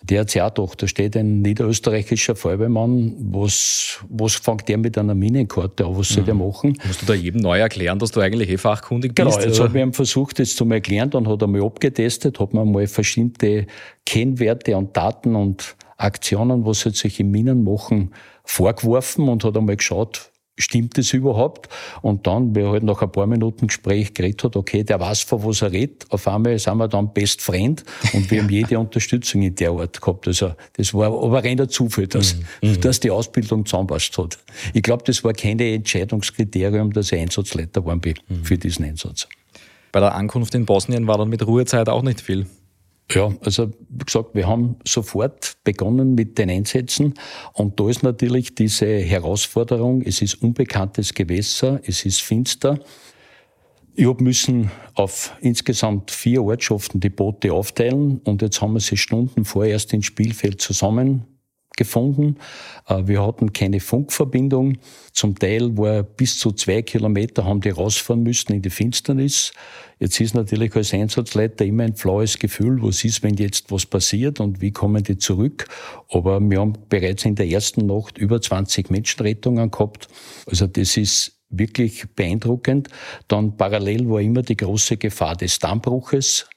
[0.03, 6.23] da steht ein niederösterreichischer Feuerwehrmann, was, was fängt der mit einer Minenkarte an, was soll
[6.23, 6.25] mhm.
[6.25, 6.77] der machen?
[6.85, 9.27] Musst du da jedem neu erklären, dass du eigentlich eh fachkundig bist?
[9.39, 12.53] Genau, jetzt habe ich ihm versucht, das zu erklären, dann hat er mal abgetestet, hat
[12.53, 13.67] mir mal verschiedene
[14.05, 18.11] Kennwerte und Daten und Aktionen, was halt solche Minen machen,
[18.43, 21.69] vorgeworfen und hat einmal geschaut, stimmt das überhaupt?
[22.01, 25.43] Und dann, wer halt nach ein paar Minuten Gespräch geredet hat, okay, der weiß, von
[25.43, 27.83] was er redet, auf einmal sind wir dann Best Friend
[28.13, 30.27] und wir haben jede Unterstützung in der Art gehabt.
[30.27, 32.69] Also, das war aber reiner Zufall, dass, mhm.
[32.69, 32.81] mhm.
[32.81, 34.37] dass die Ausbildung zusammenpasst hat.
[34.73, 38.43] Ich glaube, das war kein Entscheidungskriterium, dass ich Einsatzleiter war bin mhm.
[38.43, 39.27] für diesen Einsatz.
[39.91, 42.45] Bei der Ankunft in Bosnien war dann mit Ruhezeit auch nicht viel.
[43.13, 47.13] Ja, also wie gesagt, wir haben sofort begonnen mit den Einsätzen
[47.53, 52.79] und da ist natürlich diese Herausforderung, es ist unbekanntes Gewässer, es ist finster.
[53.93, 58.95] Ich habe müssen auf insgesamt vier Ortschaften die Boote aufteilen und jetzt haben wir sie
[58.95, 61.25] Stunden vorerst ins Spielfeld zusammen
[61.77, 62.37] gefunden.
[62.87, 64.77] Äh, wir hatten keine Funkverbindung.
[65.13, 69.53] Zum Teil war bis zu zwei Kilometer haben die rausfahren müssen in die Finsternis.
[69.99, 74.39] Jetzt ist natürlich als Einsatzleiter immer ein flaues Gefühl, was ist, wenn jetzt was passiert
[74.39, 75.67] und wie kommen die zurück.
[76.09, 80.07] Aber wir haben bereits in der ersten Nacht über 20 Menschenrettungen gehabt.
[80.47, 82.87] Also das ist wirklich beeindruckend.
[83.27, 86.47] Dann parallel war immer die große Gefahr des Dammbruches.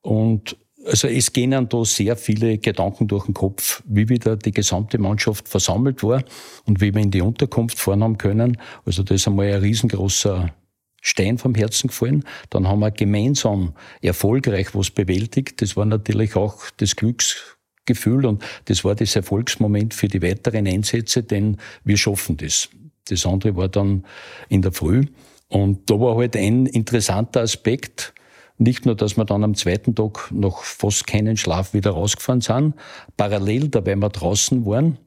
[0.00, 4.52] Und also es gehen dann da sehr viele Gedanken durch den Kopf, wie wieder die
[4.52, 6.22] gesamte Mannschaft versammelt war
[6.66, 8.58] und wie wir in die Unterkunft fahren haben können.
[8.84, 10.54] Also das ist einmal ein riesengroßer
[11.00, 12.24] Stein vom Herzen gefallen.
[12.50, 15.60] Dann haben wir gemeinsam erfolgreich was bewältigt.
[15.60, 21.22] Das war natürlich auch das Glücksgefühl und das war das Erfolgsmoment für die weiteren Einsätze,
[21.22, 22.68] denn wir schaffen das.
[23.08, 24.04] Das andere war dann
[24.48, 25.04] in der Früh.
[25.48, 28.14] Und da war halt ein interessanter Aspekt,
[28.58, 32.74] nicht nur, dass wir dann am zweiten Tag noch fast keinen Schlaf wieder rausgefahren sind.
[33.16, 34.98] Parallel, dabei wir draußen waren,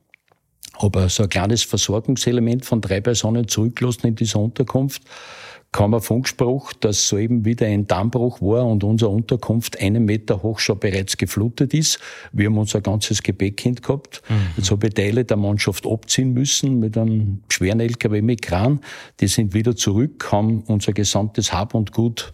[0.73, 5.03] aber so ein kleines Versorgungselement von drei Personen zurückgelassen in dieser Unterkunft,
[5.71, 10.59] kam ein Funkspruch, dass soeben wieder ein Dammbruch war und unsere Unterkunft einen Meter hoch
[10.59, 11.99] schon bereits geflutet ist.
[12.31, 14.21] Wir haben unser ganzes Gepäck gehabt.
[14.29, 14.35] Mhm.
[14.55, 18.79] Jetzt habe ich Teile der Mannschaft abziehen müssen mit einem schweren LKW mit Kran.
[19.19, 22.31] Die sind wieder zurück, haben unser gesamtes Hab und Gut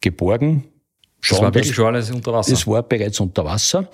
[0.00, 0.64] geborgen.
[1.20, 2.52] Schauen, das war wirklich schon alles unter Wasser?
[2.52, 3.90] Es war bereits unter Wasser,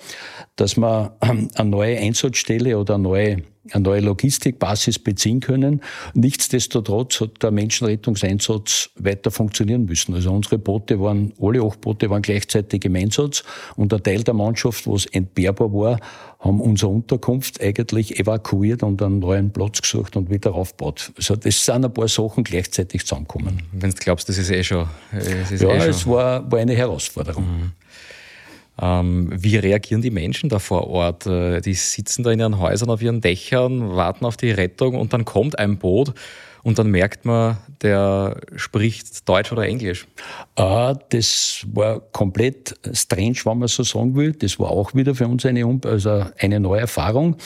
[0.55, 5.81] dass man eine neue Einsatzstelle oder eine neue eine neue Logistikbasis beziehen können.
[6.13, 10.13] Nichtsdestotrotz hat der Menschenrettungseinsatz weiter funktionieren müssen.
[10.13, 13.43] Also unsere Boote waren, alle acht Boote waren gleichzeitig im Einsatz
[13.75, 15.99] und ein Teil der Mannschaft, was entbehrbar war,
[16.39, 21.11] haben unsere Unterkunft eigentlich evakuiert und einen neuen Platz gesucht und wieder aufgebaut.
[21.17, 23.63] Also das sind ein paar Sachen gleichzeitig zusammengekommen.
[23.71, 24.87] Wenn du glaubst, das ist eh schon.
[25.11, 25.89] Es ist ja, eh schon.
[25.89, 27.43] es war, war eine Herausforderung.
[27.43, 27.71] Mhm.
[28.79, 31.25] Ähm, wie reagieren die Menschen da vor Ort?
[31.25, 35.13] Äh, die sitzen da in ihren Häusern auf ihren Dächern, warten auf die Rettung und
[35.13, 36.13] dann kommt ein Boot
[36.63, 40.05] und dann merkt man, der spricht Deutsch oder Englisch.
[40.55, 44.33] Ah, das war komplett strange, wenn man so sagen will.
[44.33, 47.37] Das war auch wieder für uns eine, also eine neue Erfahrung.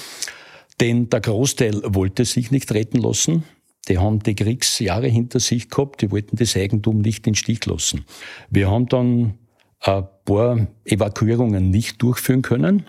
[0.80, 3.44] Denn der Großteil wollte sich nicht retten lassen.
[3.88, 7.66] Die haben die Kriegsjahre hinter sich gehabt, die wollten das Eigentum nicht in den Stich
[7.66, 8.06] lassen.
[8.50, 9.36] Wir haben dann
[9.82, 12.86] ein paar Evakuierungen nicht durchführen können,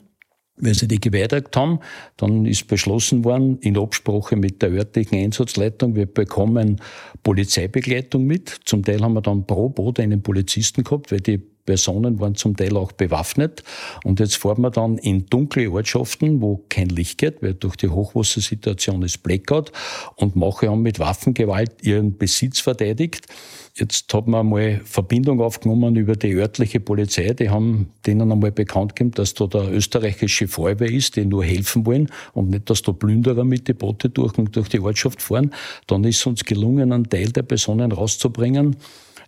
[0.56, 1.80] weil sie die geweigert haben.
[2.16, 6.80] Dann ist beschlossen worden, in Absprache mit der örtlichen Einsatzleitung, wir bekommen
[7.22, 8.60] Polizeibegleitung mit.
[8.64, 12.56] Zum Teil haben wir dann pro Boot einen Polizisten gehabt, weil die Personen waren zum
[12.56, 13.62] Teil auch bewaffnet.
[14.04, 17.88] Und jetzt fahren wir dann in dunkle Ortschaften, wo kein Licht geht, weil durch die
[17.88, 19.72] Hochwassersituation ist Blackout
[20.16, 23.26] und Mache haben mit Waffengewalt ihren Besitz verteidigt.
[23.74, 27.32] Jetzt hat man einmal Verbindung aufgenommen über die örtliche Polizei.
[27.32, 31.86] Die haben denen einmal bekannt gegeben, dass da der österreichische Feuerwehr ist, die nur helfen
[31.86, 35.54] wollen und nicht, dass da Plünderer mit die Boote durch, durch die Ortschaft fahren.
[35.86, 38.76] Dann ist uns gelungen, einen Teil der Personen rauszubringen.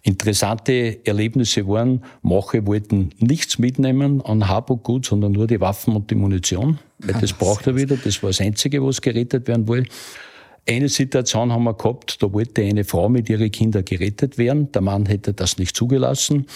[0.02, 5.96] Interessante Erlebnisse waren, Mache wollten nichts mitnehmen an Hab und Gut, sondern nur die Waffen
[5.96, 7.96] und die Munition, weil das braucht er wieder.
[7.96, 9.88] Das war das Einzige, was gerettet werden wollte.
[10.66, 14.72] Eine Situation haben wir gehabt, da wollte eine Frau mit ihren Kindern gerettet werden.
[14.72, 16.46] Der Mann hätte das nicht zugelassen.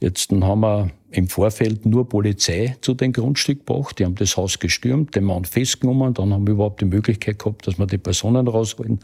[0.00, 3.98] Jetzt haben wir im Vorfeld nur Polizei zu dem Grundstück gebracht.
[3.98, 6.12] Die haben das Haus gestürmt, den Mann festgenommen.
[6.12, 9.00] Dann haben wir überhaupt die Möglichkeit gehabt, dass wir die Personen rausholen.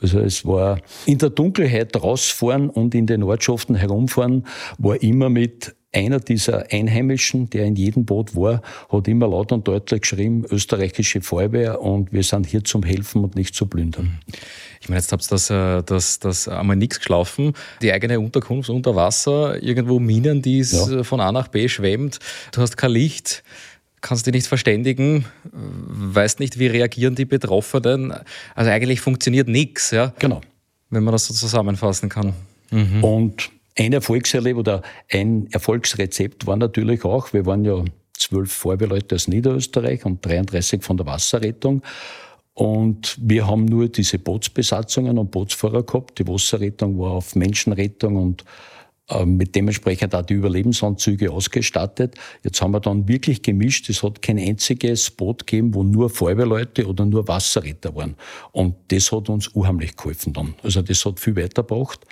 [0.00, 4.46] Also es war in der Dunkelheit rausfahren und in den Ortschaften herumfahren,
[4.76, 9.68] war immer mit einer dieser Einheimischen, der in jedem Boot war, hat immer laut und
[9.68, 14.18] deutlich geschrieben, österreichische Feuerwehr und wir sind hier zum Helfen und nicht zu plündern.
[14.80, 17.52] Ich meine, jetzt habt ihr das, äh, das, das einmal nichts geschlafen.
[17.82, 21.04] Die eigene Unterkunft unter Wasser, irgendwo Minen, die ja.
[21.04, 22.18] von A nach B schwemmt.
[22.52, 23.44] Du hast kein Licht
[24.02, 28.12] kannst dich nicht verständigen, weißt nicht, wie reagieren die Betroffenen.
[28.54, 30.12] Also eigentlich funktioniert nichts, ja?
[30.18, 30.40] Genau.
[30.90, 32.34] Wenn man das so zusammenfassen kann.
[32.70, 33.04] Mhm.
[33.04, 39.28] Und ein Erfolgserlebnis oder ein Erfolgsrezept war natürlich auch, wir waren ja zwölf Feuerwehrleute aus
[39.28, 41.82] Niederösterreich und 33 von der Wasserrettung.
[42.54, 46.18] Und wir haben nur diese Bootsbesatzungen und Bootsfahrer gehabt.
[46.18, 48.44] Die Wasserrettung war auf Menschenrettung und
[49.08, 52.14] äh, mit dementsprechend auch die Überlebensanzüge ausgestattet.
[52.44, 53.88] Jetzt haben wir dann wirklich gemischt.
[53.88, 58.16] Es hat kein einziges Boot gegeben, wo nur Feuerwehrleute oder nur Wasserretter waren.
[58.52, 60.54] Und das hat uns unheimlich geholfen dann.
[60.62, 62.06] Also das hat viel weitergebracht.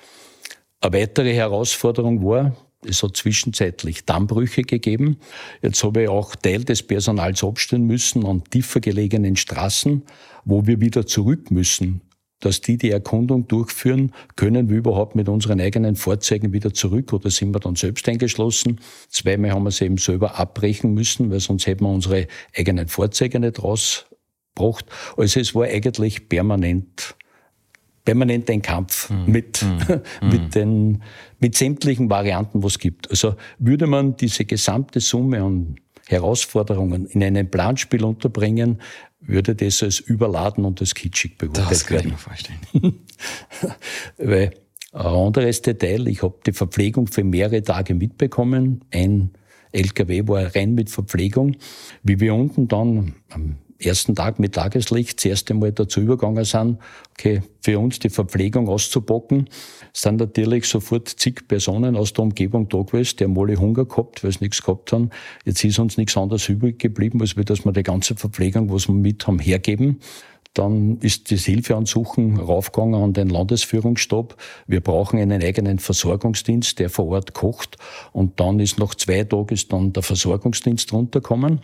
[0.83, 5.19] Eine weitere Herausforderung war, es hat zwischenzeitlich Dammbrüche gegeben.
[5.61, 10.03] Jetzt habe ich auch Teil des Personals abstellen müssen an tiefer gelegenen Straßen,
[10.47, 12.01] wo wir wieder zurück müssen.
[12.40, 17.31] Dass die die Erkundung durchführen, können wir überhaupt mit unseren eigenen Fahrzeugen wieder zurück oder
[17.31, 18.81] sind wir dann selbst eingeschlossen?
[19.11, 23.38] Zweimal haben wir sie eben selber abbrechen müssen, weil sonst hätten wir unsere eigenen Fahrzeuge
[23.38, 24.87] nicht rausgebracht.
[25.19, 27.14] Also es war eigentlich permanent
[28.11, 29.25] permanent ein Kampf mhm.
[29.27, 30.01] mit, mhm.
[30.29, 30.51] mit, mhm.
[30.51, 31.03] den,
[31.38, 33.09] mit sämtlichen Varianten, was es gibt.
[33.09, 35.77] Also würde man diese gesamte Summe an
[36.09, 38.81] Herausforderungen in einem Planspiel unterbringen,
[39.20, 41.70] würde das als überladen und als kitschig beurteilt werden.
[41.70, 43.01] Das kann ich mir vorstellen.
[44.18, 44.51] Weil
[44.92, 48.85] ein anderes Detail, ich habe die Verpflegung für mehrere Tage mitbekommen.
[48.92, 49.31] Ein
[49.70, 51.59] LKW war rein mit Verpflegung.
[52.03, 56.79] Wie wir unten dann am ersten Tag mit Tageslicht das erste Mal dazu übergegangen sind,
[57.12, 59.49] okay, für uns die Verpflegung auszubocken,
[59.93, 64.23] sind natürlich sofort zig Personen aus der Umgebung da gewesen, die haben alle Hunger gehabt,
[64.25, 65.11] weil sie nichts gehabt haben.
[65.45, 68.95] Jetzt ist uns nichts anderes übrig geblieben, als dass wir die ganze Verpflegung, was wir
[68.95, 70.01] mit haben, hergeben.
[70.55, 74.37] Dann ist das Hilfeansuchen raufgegangen an den Landesführungsstab.
[74.66, 77.77] Wir brauchen einen eigenen Versorgungsdienst, der vor Ort kocht.
[78.12, 81.61] Und dann ist nach zwei Tagen ist dann der Versorgungsdienst runtergekommen.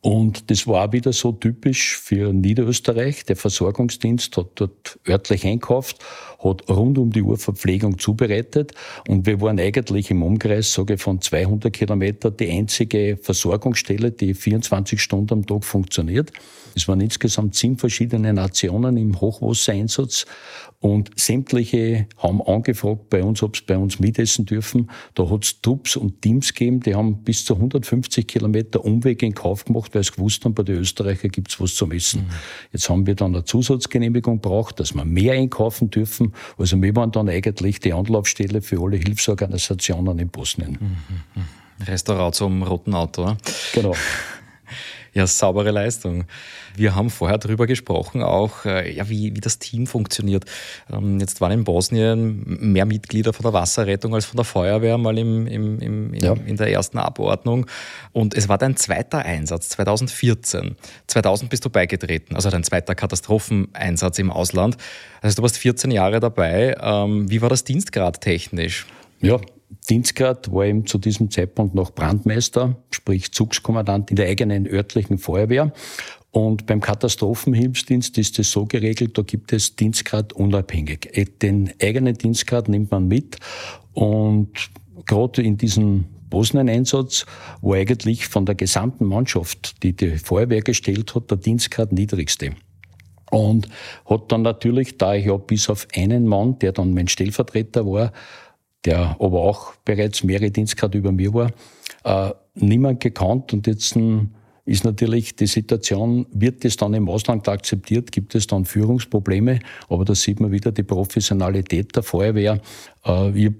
[0.00, 3.24] Und das war wieder so typisch für Niederösterreich.
[3.24, 5.98] Der Versorgungsdienst hat dort örtlich einkauft,
[6.42, 8.72] hat rund um die Uhr Verpflegung zubereitet.
[9.08, 14.34] Und wir waren eigentlich im Umkreis, sage ich, von 200 Kilometer die einzige Versorgungsstelle, die
[14.34, 16.32] 24 Stunden am Tag funktioniert.
[16.74, 20.26] Es waren insgesamt sieben verschiedene Nationen im Hochwassereinsatz.
[20.80, 24.90] Und sämtliche haben angefragt bei uns, ob sie bei uns mitessen dürfen.
[25.14, 29.32] Da hat es Trupps und Teams gegeben, die haben bis zu 150 Kilometer Umweg in
[29.32, 32.22] Kauf gemacht, weil sie gewusst haben, bei den Österreichern gibt's was zum Essen.
[32.22, 32.30] Mhm.
[32.72, 36.31] Jetzt haben wir dann eine Zusatzgenehmigung braucht, dass wir mehr einkaufen dürfen.
[36.58, 40.78] Also wir waren dann eigentlich die Anlaufstelle für alle Hilfsorganisationen in Bosnien.
[40.80, 41.42] Mhm.
[41.42, 41.46] mhm.
[41.86, 43.36] Restaurant zum roten Auto.
[43.72, 43.94] Genau.
[45.14, 46.24] Ja, saubere Leistung.
[46.74, 50.46] Wir haben vorher darüber gesprochen, auch äh, ja, wie, wie das Team funktioniert.
[50.90, 55.18] Ähm, jetzt waren in Bosnien mehr Mitglieder von der Wasserrettung als von der Feuerwehr mal
[55.18, 56.32] im, im, im, ja.
[56.32, 57.66] in der ersten Abordnung.
[58.12, 60.76] Und es war dein zweiter Einsatz 2014.
[61.08, 64.78] 2000 bist du beigetreten, also dein zweiter Katastropheneinsatz im Ausland.
[65.20, 66.74] Also du warst 14 Jahre dabei.
[66.80, 68.86] Ähm, wie war das Dienstgrad technisch?
[69.20, 69.38] Ja,
[69.88, 75.72] Dienstgrad war eben zu diesem Zeitpunkt noch Brandmeister, sprich Zugskommandant in der eigenen örtlichen Feuerwehr.
[76.30, 81.10] Und beim Katastrophenhilfsdienst ist es so geregelt, da gibt es Dienstgrad unabhängig.
[81.12, 83.36] Äh, den eigenen Dienstgrad nimmt man mit
[83.92, 84.70] und
[85.06, 87.26] gerade in diesem Bosnien-Einsatz
[87.60, 92.52] war eigentlich von der gesamten Mannschaft, die die Feuerwehr gestellt hat, der Dienstgrad niedrigste.
[93.30, 93.68] Und
[94.06, 98.12] hat dann natürlich, da ich ja bis auf einen Mann, der dann mein Stellvertreter war,
[98.84, 101.52] der aber auch bereits mehrere Dienstgrad über mir war,
[102.04, 104.30] äh, niemand gekannt und jetzt ähm,
[104.64, 110.04] ist natürlich die Situation, wird es dann im Ausland akzeptiert, gibt es dann Führungsprobleme, aber
[110.04, 112.60] da sieht man wieder die Professionalität der Feuerwehr.
[113.04, 113.56] Äh, ich habe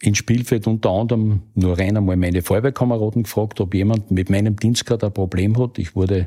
[0.00, 5.02] in Spielfeld unter anderem nur rein einmal meine Feuerwehrkameraden gefragt, ob jemand mit meinem Dienstgrad
[5.02, 5.78] ein Problem hat.
[5.78, 6.26] Ich wurde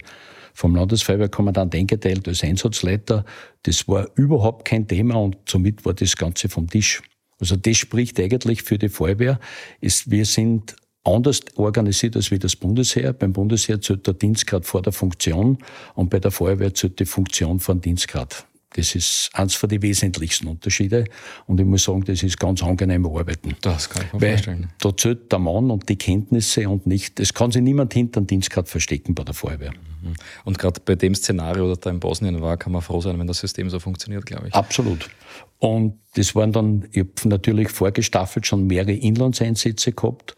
[0.54, 3.24] vom Landesfeuerwehrkommandant eingeteilt als Einsatzleiter.
[3.64, 7.02] Das war überhaupt kein Thema und somit war das Ganze vom Tisch.
[7.42, 9.40] Also das spricht eigentlich für die Feuerwehr.
[9.82, 13.12] Ist, wir sind anders organisiert als wie das Bundesheer.
[13.12, 15.58] Beim Bundesheer zählt der Dienstgrad vor der Funktion
[15.96, 18.46] und bei der Feuerwehr zählt die Funktion vor dem Dienstgrad.
[18.74, 21.06] Das ist eins von den wesentlichsten Unterschiede.
[21.46, 23.56] Und ich muss sagen, das ist ganz angenehm arbeiten.
[23.62, 24.70] Das kann ich mir Weil vorstellen.
[24.80, 28.28] da zählt der Mann und die Kenntnisse und nicht, es kann sich niemand hinter den
[28.28, 29.74] Dienstgrad verstecken bei der Feuerwehr.
[30.46, 33.28] Und gerade bei dem Szenario, das da in Bosnien war, kann man froh sein, wenn
[33.28, 34.54] das System so funktioniert, glaube ich.
[34.54, 35.10] Absolut.
[35.60, 40.36] Und das waren dann, ich habe natürlich vorgestaffelt schon mehrere Inlandseinsätze gehabt.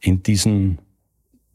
[0.00, 0.78] In diesen,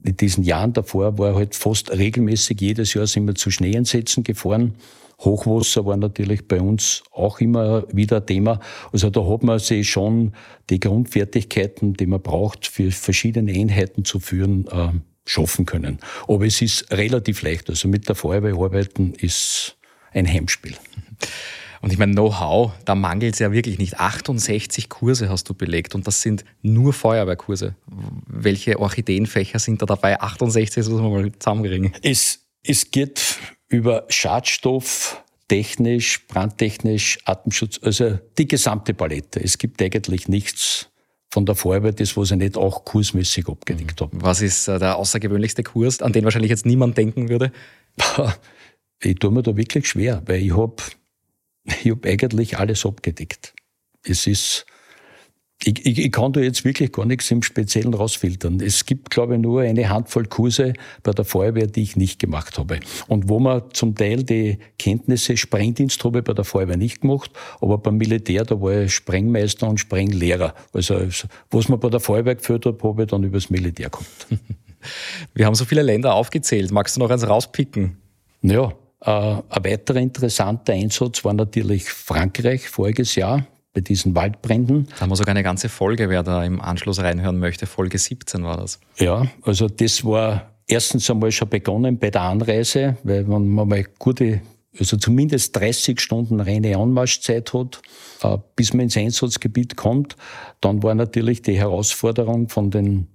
[0.03, 4.75] in diesen Jahren davor war halt fast regelmäßig jedes Jahr sind wir zu Schneeeinsätzen gefahren.
[5.19, 8.59] Hochwasser war natürlich bei uns auch immer wieder ein Thema.
[8.91, 10.33] Also da hat man sich schon
[10.69, 14.91] die Grundfertigkeiten, die man braucht, für verschiedene Einheiten zu führen, äh,
[15.27, 15.99] schaffen können.
[16.27, 17.69] Aber es ist relativ leicht.
[17.69, 19.77] Also mit der Feuerwehr arbeiten ist
[20.11, 20.75] ein Heimspiel.
[21.81, 23.99] Und ich meine, Know-how, da mangelt es ja wirklich nicht.
[23.99, 27.75] 68 Kurse hast du belegt und das sind nur Feuerwehrkurse.
[28.25, 30.19] Welche Orchideenfächer sind da dabei?
[30.19, 31.93] 68, das muss man mal zusammenkriegen.
[32.01, 33.37] Es, es geht
[33.67, 39.41] über Schadstoff, technisch, brandtechnisch, Atemschutz, also die gesamte Palette.
[39.41, 40.89] Es gibt eigentlich nichts
[41.37, 44.09] von der Feuerwehr, das was ich nicht auch kursmäßig abgedeckt habe.
[44.19, 47.51] Was ist äh, der außergewöhnlichste Kurs, an den wahrscheinlich jetzt niemand denken würde?
[49.03, 50.77] Ich tue mir da wirklich schwer, weil ich habe
[51.83, 53.53] ich hab eigentlich alles abgedeckt.
[54.03, 54.65] Es ist,
[55.63, 58.59] ich, ich, ich kann da jetzt wirklich gar nichts im Speziellen rausfiltern.
[58.59, 62.59] Es gibt, glaube ich, nur eine Handvoll Kurse bei der Feuerwehr, die ich nicht gemacht
[62.59, 62.79] habe.
[63.07, 67.31] Und wo man zum Teil die Kenntnisse, Sprengdienst habe ich bei der Feuerwehr nicht gemacht,
[67.59, 70.53] aber beim Militär, da war ich Sprengmeister und Sprenglehrer.
[70.73, 70.99] Also,
[71.49, 74.27] was man bei der Feuerwehr geführt hat, habe ich dann übers Militär gehabt.
[75.33, 76.71] Wir haben so viele Länder aufgezählt.
[76.71, 77.97] Magst du noch eins rauspicken?
[78.43, 84.87] Ja, äh, ein weiterer interessanter Einsatz war natürlich Frankreich voriges Jahr bei diesen Waldbränden.
[84.89, 87.67] Da haben wir sogar eine ganze Folge, wer da im Anschluss reinhören möchte.
[87.67, 88.79] Folge 17 war das.
[88.97, 93.85] Ja, also das war erstens einmal schon begonnen bei der Anreise, weil wenn man mal
[93.99, 94.41] gute,
[94.79, 97.81] also zumindest 30 Stunden reine Anmarschzeit hat,
[98.23, 100.15] äh, bis man ins Einsatzgebiet kommt,
[100.59, 103.09] dann war natürlich die Herausforderung von den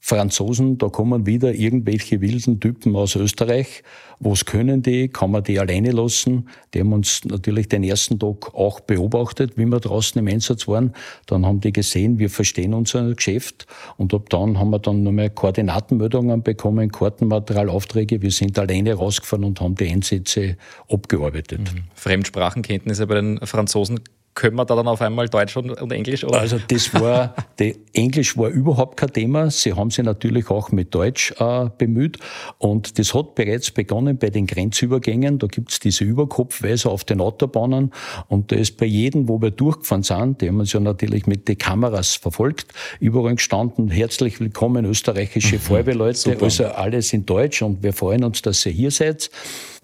[0.00, 3.82] Franzosen, da kommen wieder irgendwelche wilden Typen aus Österreich.
[4.20, 5.08] Was können die?
[5.08, 6.48] Kann man die alleine lassen?
[6.72, 10.94] Die haben uns natürlich den ersten Tag auch beobachtet, wie wir draußen im Einsatz waren.
[11.26, 13.66] Dann haben die gesehen, wir verstehen unser Geschäft.
[13.96, 18.22] Und ab dann haben wir dann nochmal Koordinatenmeldungen bekommen, Kartenmaterialaufträge.
[18.22, 20.56] Wir sind alleine rausgefahren und haben die Einsätze
[20.88, 21.60] abgearbeitet.
[21.60, 21.84] Mhm.
[21.94, 24.00] Fremdsprachenkenntnisse bei den Franzosen
[24.38, 26.22] können wir da dann auf einmal Deutsch und, und Englisch?
[26.22, 26.38] Oder?
[26.38, 29.50] Also das war, die Englisch war überhaupt kein Thema.
[29.50, 32.18] Sie haben sich natürlich auch mit Deutsch äh, bemüht.
[32.58, 35.40] Und das hat bereits begonnen bei den Grenzübergängen.
[35.40, 37.90] Da gibt's diese Überkopfweise auf den Autobahnen.
[38.28, 41.48] Und da ist bei jedem, wo wir durchgefahren sind, die haben uns ja natürlich mit
[41.48, 42.68] den Kameras verfolgt,
[43.00, 45.60] überall gestanden, herzlich willkommen österreichische Mhm.
[45.60, 46.16] Feuerwehrleute.
[46.16, 46.44] Super.
[46.44, 49.30] Also alles in Deutsch und wir freuen uns, dass ihr hier seid.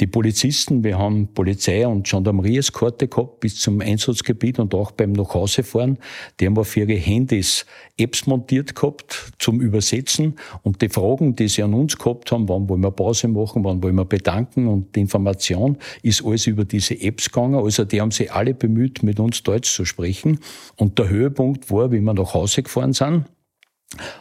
[0.01, 5.99] Die Polizisten, wir haben Polizei- und Gendarmerie-Eskorte gehabt bis zum Einsatzgebiet und auch beim Nachhausefahren.
[6.39, 11.63] Die haben auf ihre Handys Apps montiert gehabt zum Übersetzen und die Fragen, die sie
[11.63, 15.01] an uns gehabt haben, wann wollen wir Pause machen, wann wollen wir bedanken und die
[15.01, 17.55] Information ist alles über diese Apps gegangen.
[17.55, 20.41] Also die haben sich alle bemüht, mit uns Deutsch zu sprechen.
[20.77, 23.27] Und der Höhepunkt war, wie wir nach Hause gefahren sind,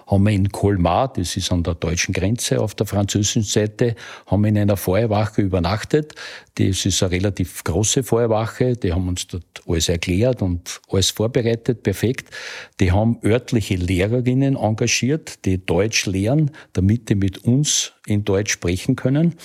[0.07, 3.95] haben wir in Colmar, das ist an der deutschen Grenze auf der französischen Seite,
[4.27, 6.13] haben wir in einer Feuerwache übernachtet.
[6.55, 8.75] Das ist eine relativ große Feuerwache.
[8.75, 12.29] Die haben uns dort alles erklärt und alles vorbereitet, perfekt.
[12.79, 18.95] Die haben örtliche Lehrerinnen engagiert, die Deutsch lehren, damit die mit uns in Deutsch sprechen
[18.95, 19.35] können.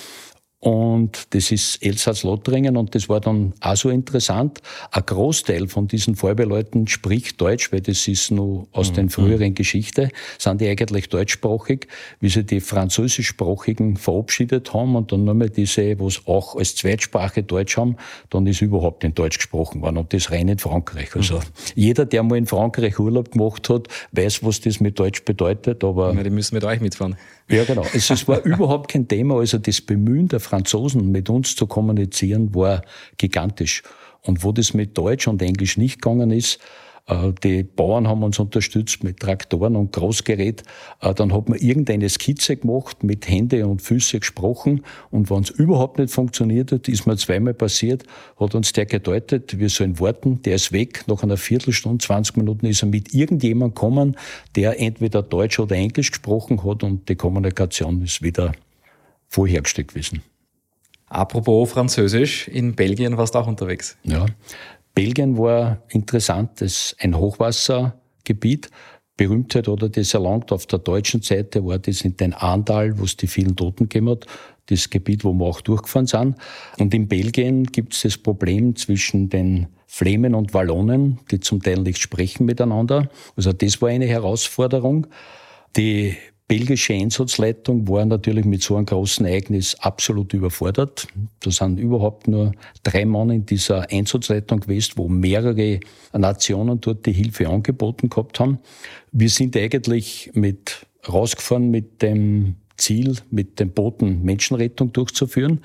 [0.61, 4.59] Und das ist Elsass-Lothringen und das war dann auch so interessant.
[4.91, 10.09] Ein Großteil von diesen Feuerwehrleuten spricht Deutsch, weil das ist nur aus den früheren Geschichte,
[10.37, 11.87] sind die eigentlich deutschsprachig,
[12.19, 17.77] wie sie die französischsprachigen verabschiedet haben und dann nochmal diese, was auch als Zweitsprache Deutsch
[17.77, 17.95] haben,
[18.29, 21.15] dann ist überhaupt in Deutsch gesprochen worden und das rein in Frankreich.
[21.15, 21.39] Also
[21.75, 26.13] jeder, der mal in Frankreich Urlaub gemacht hat, weiß, was das mit Deutsch bedeutet, aber
[26.13, 27.15] Ja, die müssen mit euch mitfahren.
[27.49, 27.81] Ja, genau.
[27.81, 29.39] Also es war überhaupt kein Thema.
[29.39, 32.83] Also das Bemühen der Franzosen, mit uns zu kommunizieren, war
[33.17, 33.83] gigantisch.
[34.21, 36.59] Und wo das mit Deutsch und Englisch nicht gegangen ist,
[37.43, 40.63] die Bauern haben uns unterstützt mit Traktoren und Großgerät.
[41.01, 44.83] Äh, Dann hat man irgendeine Skizze gemacht, mit Hände und Füße gesprochen.
[45.09, 48.03] Und wenn es überhaupt nicht funktioniert hat, ist mir zweimal passiert,
[48.39, 51.03] hat uns der gedeutet, wir sollen warten, der ist weg.
[51.07, 54.15] Nach einer Viertelstunde, 20 Minuten ist er mit irgendjemandem gekommen,
[54.55, 58.51] der entweder Deutsch oder Englisch gesprochen hat und die Kommunikation ist wieder
[59.27, 60.21] vorhergestellt gewesen.
[61.07, 63.97] Apropos Französisch, in Belgien warst du auch unterwegs.
[64.03, 64.27] Ja.
[64.93, 68.69] Belgien war interessant, das ist ein Hochwassergebiet.
[69.17, 73.17] Berühmtheit oder das erlangt auf der deutschen Seite war das in den Ahrtal, wo es
[73.17, 74.25] die vielen Toten gegeben hat.
[74.67, 76.35] das Gebiet, wo wir auch durchgefahren sind.
[76.77, 81.79] Und in Belgien gibt es das Problem zwischen den Flemen und Wallonen, die zum Teil
[81.79, 83.09] nicht sprechen miteinander.
[83.35, 85.07] Also das war eine Herausforderung.
[85.75, 86.15] Die
[86.49, 91.07] belgische Einsatzleitung war natürlich mit so einem großen Ereignis absolut überfordert.
[91.41, 95.79] Da sind überhaupt nur drei Mann in dieser Einsatzleitung gewesen, wo mehrere
[96.11, 98.57] Nationen dort die Hilfe angeboten gehabt haben.
[99.11, 105.61] Wir sind eigentlich mit rausgefahren mit dem Ziel, mit den Booten Menschenrettung durchzuführen.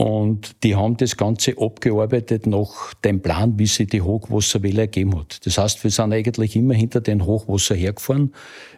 [0.00, 5.44] Und die haben das Ganze abgearbeitet nach dem Plan, wie sie die Hochwasserwelle ergeben hat.
[5.44, 8.32] Das heißt, wir sind eigentlich immer hinter den Hochwasser hergefahren.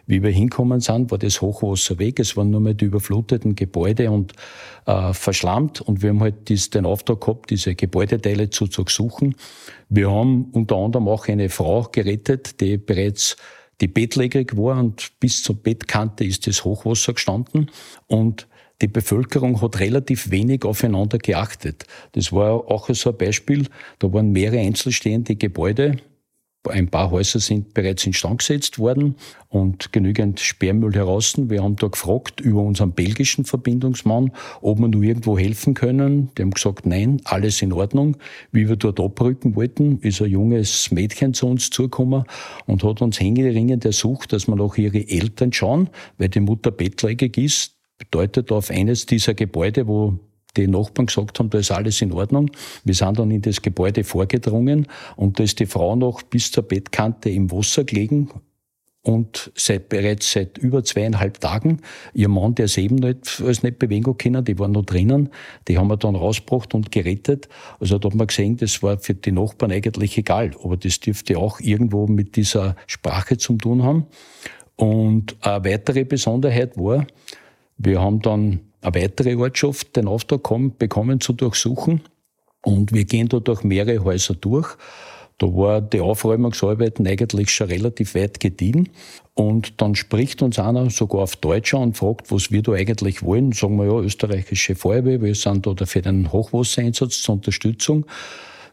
[0.05, 2.19] Wie wir hinkommen sind, war das Hochwasser weg.
[2.19, 4.33] Es waren nur mehr die überfluteten Gebäude und
[4.85, 5.79] äh, verschlammt.
[5.79, 9.35] Und wir haben halt dies, den Auftrag gehabt, diese Gebäudeteile zu durchsuchen.
[9.87, 13.37] Wir haben unter anderem auch eine Frau gerettet, die bereits
[13.79, 17.71] die bettlägerig war und bis zur Bettkante ist das Hochwasser gestanden.
[18.07, 18.45] Und
[18.81, 21.85] die Bevölkerung hat relativ wenig aufeinander geachtet.
[22.13, 23.67] Das war auch so ein Beispiel.
[23.99, 25.97] Da waren mehrere einzelstehende Gebäude.
[26.69, 29.15] Ein paar Häuser sind bereits instand gesetzt worden
[29.49, 31.33] und genügend Sperrmüll heraus.
[31.37, 36.31] Wir haben da gefragt über unseren belgischen Verbindungsmann, ob wir nur irgendwo helfen können.
[36.37, 38.15] Die haben gesagt, nein, alles in Ordnung.
[38.53, 42.23] Wie wir dort abrücken wollten, ist ein junges Mädchen zu uns zugekommen
[42.65, 47.37] und hat uns hängeringend ersucht, dass wir nach ihre Eltern schauen, weil die Mutter bettlägerig
[47.37, 50.19] ist bedeutet auf eines dieser Gebäude, wo
[50.55, 52.51] die Nachbarn gesagt haben, da ist alles in Ordnung.
[52.83, 56.63] Wir sind dann in das Gebäude vorgedrungen und da ist die Frau noch bis zur
[56.63, 58.29] Bettkante im Wasser gelegen
[59.03, 61.81] und seit bereits seit über zweieinhalb Tagen.
[62.13, 65.29] Ihr Mann, der es eben nicht, als nicht bewegen können, die waren noch drinnen,
[65.67, 67.49] die haben wir dann rausgebracht und gerettet.
[67.79, 71.37] Also da hat man gesehen, das war für die Nachbarn eigentlich egal, aber das dürfte
[71.37, 74.07] auch irgendwo mit dieser Sprache zu tun haben.
[74.77, 77.05] Und eine weitere Besonderheit war,
[77.77, 80.43] wir haben dann eine weitere Ortschaft den Auftrag
[80.77, 82.01] bekommen zu durchsuchen
[82.63, 84.75] und wir gehen da durch mehrere Häuser durch.
[85.39, 88.89] Da war die Aufräumungsarbeiten eigentlich schon relativ weit gediehen.
[89.33, 93.51] Und dann spricht uns einer sogar auf Deutsch und fragt, was wir da eigentlich wollen.
[93.51, 98.05] Sagen wir ja, österreichische Feuerwehr, wir sind da für den Hochwassereinsatz zur Unterstützung.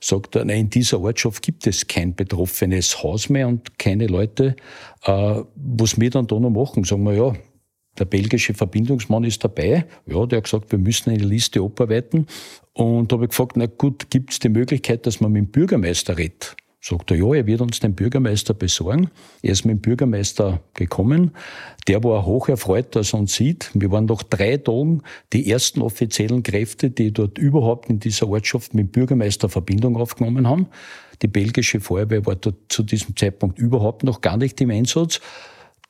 [0.00, 4.56] Sagt er, nein, in dieser Ortschaft gibt es kein betroffenes Haus mehr und keine Leute.
[5.04, 7.32] Äh, was wir dann da noch machen, sagen wir ja,
[7.98, 9.86] der belgische Verbindungsmann ist dabei.
[10.06, 12.26] Ja, der hat gesagt, wir müssen eine Liste abarbeiten.
[12.72, 16.16] Und habe ich gefragt, na gut, gibt es die Möglichkeit, dass man mit dem Bürgermeister
[16.16, 16.56] redet?
[16.82, 19.10] Sagt er, ja, er wird uns den Bürgermeister besorgen.
[19.42, 21.32] Er ist mit dem Bürgermeister gekommen.
[21.88, 23.70] Der war hoch erfreut, dass er uns sieht.
[23.74, 25.02] Wir waren nach drei Tagen
[25.34, 30.48] die ersten offiziellen Kräfte, die dort überhaupt in dieser Ortschaft mit dem Bürgermeister Verbindung aufgenommen
[30.48, 30.68] haben.
[31.20, 35.20] Die belgische Feuerwehr war dort zu diesem Zeitpunkt überhaupt noch gar nicht im Einsatz.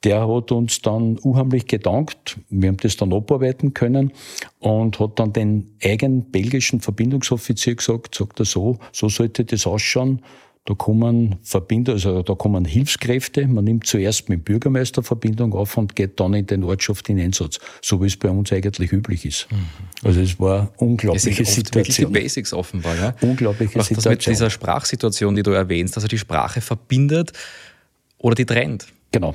[0.05, 2.38] Der hat uns dann unheimlich gedankt.
[2.48, 4.12] Wir haben das dann abarbeiten können
[4.59, 10.22] und hat dann den eigenen belgischen Verbindungsoffizier gesagt, sagt er so, so sollte das ausschauen.
[10.66, 13.46] Da kommen Verbinder, also da kommen Hilfskräfte.
[13.46, 17.18] Man nimmt zuerst mit dem Bürgermeister Verbindung auf und geht dann in den Ortschaft in
[17.18, 17.59] Einsatz.
[17.82, 19.48] So wie es bei uns eigentlich üblich ist.
[19.51, 19.57] Mhm.
[20.03, 22.12] Also es war unglaubliche es sind Situation.
[22.12, 23.14] die Basics offenbar, ja.
[23.22, 24.14] Unglaubliche Auch Situation.
[24.16, 27.32] Das mit dieser Sprachsituation, die du erwähnst, also die Sprache verbindet
[28.18, 28.86] oder die trennt.
[29.12, 29.34] Genau.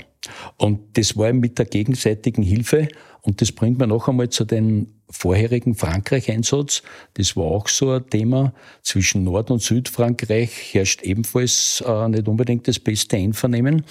[0.57, 2.87] Und das war mit der gegenseitigen Hilfe.
[3.21, 6.83] Und das bringt mir noch einmal zu den vorherigen Frankreich-Einsatz.
[7.15, 8.53] Das war auch so ein Thema.
[8.81, 13.85] Zwischen Nord- und Südfrankreich herrscht ebenfalls äh, nicht unbedingt das beste Einvernehmen.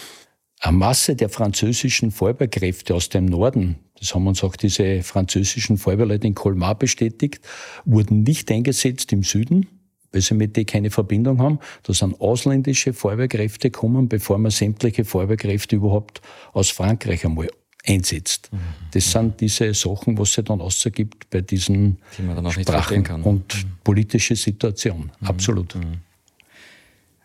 [0.61, 6.27] Eine Masse der französischen Feuerwehrkräfte aus dem Norden, das haben uns auch diese französischen Feuerwehrleute
[6.27, 7.41] in Colmar bestätigt,
[7.85, 9.67] wurden nicht eingesetzt im Süden,
[10.15, 11.59] weil sie mit denen keine Verbindung haben.
[11.83, 17.49] Da sind ausländische Feuerwehrkräfte gekommen, bevor man sämtliche Feuerwehrkräfte überhaupt aus Frankreich einmal
[17.87, 18.51] einsetzt.
[18.53, 18.59] Mhm.
[18.93, 23.73] Das sind diese Sachen, was sich dann ausergibt bei diesen Die Sprachen und mhm.
[23.83, 25.11] politische Situation.
[25.21, 25.27] Mhm.
[25.27, 25.75] Absolut.
[25.75, 25.99] Mhm.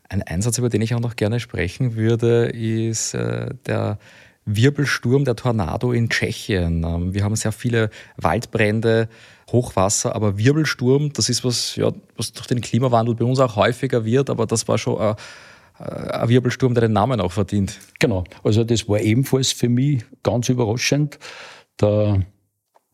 [0.09, 3.99] Ein Einsatz, über den ich auch noch gerne sprechen würde, ist äh, der
[4.45, 6.83] Wirbelsturm, der Tornado in Tschechien.
[6.83, 9.09] Ähm, wir haben sehr viele Waldbrände
[9.51, 14.05] Hochwasser, aber Wirbelsturm, das ist was, ja, was durch den Klimawandel bei uns auch häufiger
[14.05, 15.15] wird, aber das war schon ein,
[15.77, 17.79] ein Wirbelsturm, der den Namen auch verdient.
[17.99, 21.17] Genau, also das war ebenfalls für mich ganz überraschend.
[21.81, 22.21] Der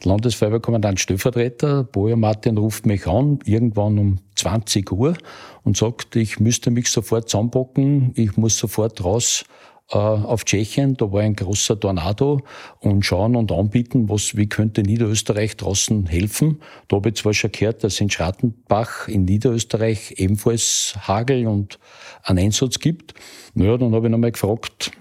[0.04, 5.18] Landesfeuerwehrkommandant Stellvertreter, Boja Martin, ruft mich an, irgendwann um 20 Uhr
[5.64, 11.12] und sagt, ich müsste mich sofort zusammenpacken, ich muss sofort raus äh, auf Tschechien, da
[11.12, 12.42] war ein großer Tornado
[12.80, 16.60] und schauen und anbieten, was, wie könnte Niederösterreich draußen helfen.
[16.88, 21.78] Da habe ich zwar schon gehört, dass in Schrattenbach in Niederösterreich ebenfalls Hagel und
[22.24, 23.14] einen Einsatz gibt.
[23.54, 24.92] Naja, dann habe ich nochmal gefragt,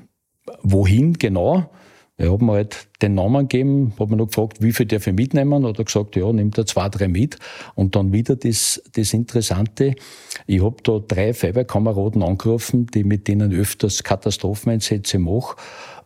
[0.62, 1.70] wohin genau?
[2.16, 5.12] Ich habe mir halt den Namen gegeben, habe mir noch gefragt, wie viel darf ich
[5.12, 5.66] mitnehmen?
[5.66, 7.38] Hat er gesagt, ja, nimmt er zwei, drei mit.
[7.74, 9.96] Und dann wieder das, das Interessante,
[10.46, 15.56] ich habe da drei Feuerwehrkameraden angerufen, die mit denen öfters Katastropheneinsätze mache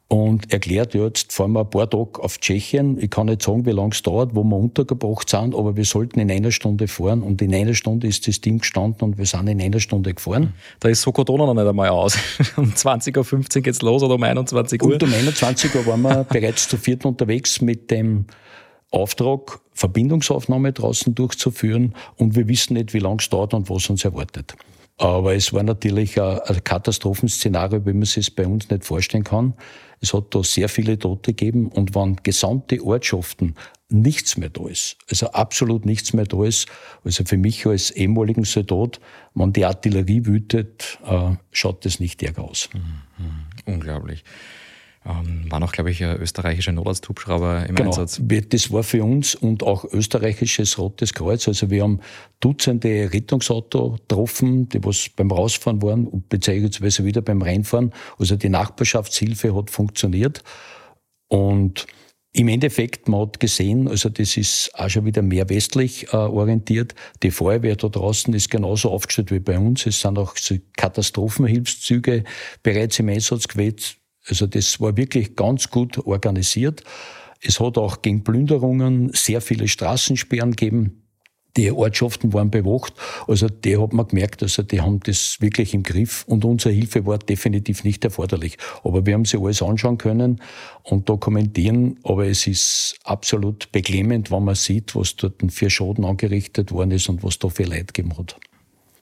[0.09, 2.99] und erklärt, jetzt fahren wir ein paar Tage auf Tschechien.
[2.99, 6.19] Ich kann nicht sagen, wie lange es dauert, wo wir untergebracht sind, aber wir sollten
[6.19, 9.49] in einer Stunde fahren und in einer Stunde ist das Team gestanden und wir sind
[9.49, 10.55] in einer Stunde gefahren.
[10.81, 12.17] Da ist Sokodona noch nicht einmal aus.
[12.57, 14.95] Um 20.15 Uhr geht's los oder um 21 Uhr?
[14.95, 18.25] Und um 21 Uhr waren wir bereits zu viert unterwegs mit dem
[18.91, 24.05] Auftrag, Verbindungsaufnahme draußen durchzuführen und wir wissen nicht, wie lange es dauert und was uns
[24.05, 24.57] erwartet.
[24.97, 29.55] Aber es war natürlich ein Katastrophenszenario, wie man sich es bei uns nicht vorstellen kann.
[30.01, 33.55] Es hat da sehr viele Tote gegeben und wenn gesamte Ortschaften
[33.91, 36.67] nichts mehr da ist, also absolut nichts mehr da ist,
[37.05, 39.01] also für mich als ehemaligen Soldat,
[39.35, 42.69] wenn die Artillerie wütet, äh, schaut das nicht eher aus.
[42.75, 43.73] Mhm.
[43.73, 44.25] unglaublich.
[45.09, 47.91] Ähm, waren auch, glaube ich, österreichische Notarzthubschrauber im genau.
[47.91, 48.21] Einsatz.
[48.51, 51.49] Das war für uns und auch österreichisches Rotes Kreuz.
[51.49, 52.01] Also wir haben
[52.41, 57.93] Dutzende Rettungsauto getroffen, die was beim Rausfahren waren beziehungsweise wieder beim Reinfahren.
[58.19, 60.45] Also die Nachbarschaftshilfe hat funktioniert.
[61.29, 61.87] Und
[62.33, 66.95] im Endeffekt, man hat gesehen, also das ist auch schon wieder mehr westlich äh, orientiert.
[67.23, 69.87] Die Feuerwehr da draußen ist genauso aufgestellt wie bei uns.
[69.87, 70.35] Es sind auch
[70.77, 72.25] Katastrophenhilfszüge
[72.63, 73.98] bereits im Einsatz gewesen
[74.29, 76.85] also das war wirklich ganz gut organisiert.
[77.41, 81.03] Es hat auch gegen Plünderungen sehr viele Straßensperren gegeben.
[81.57, 82.93] Die Ortschaften waren bewacht.
[83.27, 87.05] Also die hat man gemerkt, also die haben das wirklich im Griff und unsere Hilfe
[87.05, 88.59] war definitiv nicht erforderlich.
[88.85, 90.41] Aber wir haben sie alles anschauen können
[90.85, 91.99] und dokumentieren.
[92.05, 97.09] Aber es ist absolut beklemmend, wenn man sieht, was dort für Schaden angerichtet worden ist
[97.09, 98.37] und was da für Leid gegeben hat.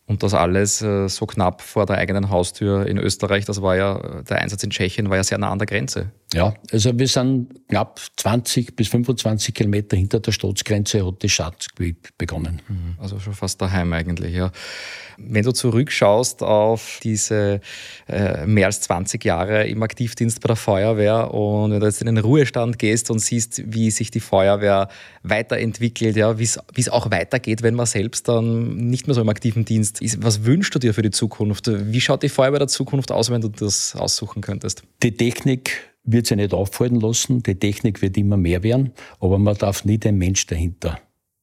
[0.07, 3.98] Und das alles äh, so knapp vor der eigenen Haustür in Österreich, das war ja,
[4.22, 6.12] der Einsatz in Tschechien war ja sehr nah an der Grenze.
[6.34, 12.18] Ja, also wir sind knapp 20 bis 25 Kilometer hinter der Staatsgrenze hat das Schadensgebiet
[12.18, 12.60] begonnen.
[12.66, 12.96] Mhm.
[12.98, 14.50] Also schon fast daheim eigentlich, ja.
[15.18, 17.60] Wenn du zurückschaust auf diese
[18.08, 22.06] äh, mehr als 20 Jahre im Aktivdienst bei der Feuerwehr und wenn du jetzt in
[22.06, 24.88] den Ruhestand gehst und siehst, wie sich die Feuerwehr
[25.22, 29.64] weiterentwickelt, ja, wie es auch weitergeht, wenn man selbst dann nicht mehr so im aktiven
[29.64, 30.22] Dienst ist.
[30.24, 31.70] Was wünschst du dir für die Zukunft?
[31.70, 34.82] Wie schaut die Feuerwehr der Zukunft aus, wenn du das aussuchen könntest?
[35.02, 37.42] Die Technik wird sich nicht aufhalten lassen.
[37.42, 41.00] Die Technik wird immer mehr werden, aber man darf nie den Mensch dahinter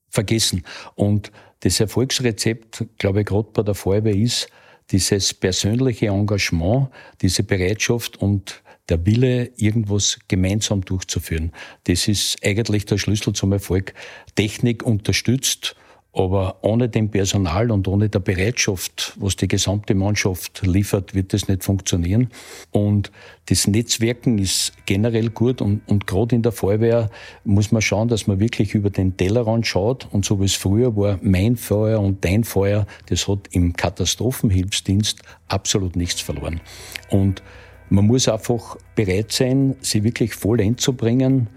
[0.09, 0.63] vergessen.
[0.95, 4.47] Und das Erfolgsrezept, glaube ich, gerade bei der Feuerwehr ist
[4.91, 6.89] dieses persönliche Engagement,
[7.21, 11.53] diese Bereitschaft und der Wille, irgendwas gemeinsam durchzuführen.
[11.85, 13.93] Das ist eigentlich der Schlüssel zum Erfolg.
[14.35, 15.75] Technik unterstützt
[16.15, 21.47] aber ohne den Personal und ohne der Bereitschaft, was die gesamte Mannschaft liefert, wird das
[21.47, 22.29] nicht funktionieren.
[22.71, 23.11] Und
[23.47, 27.09] das Netzwerken ist generell gut und, und gerade in der Feuerwehr
[27.43, 30.07] muss man schauen, dass man wirklich über den Tellerrand schaut.
[30.11, 35.19] Und so wie es früher war, mein Feuer und dein Feuer, das hat im Katastrophenhilfsdienst
[35.47, 36.61] absolut nichts verloren.
[37.09, 37.41] Und
[37.89, 41.47] man muss einfach bereit sein, sie wirklich voll zu bringen.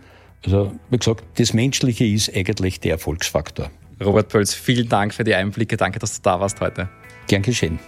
[0.45, 3.71] Also, wie gesagt, das Menschliche ist eigentlich der Erfolgsfaktor.
[4.05, 5.77] Robert Pölz, vielen Dank für die Einblicke.
[5.77, 6.89] Danke, dass du da warst heute.
[7.29, 7.79] Gern geschehen.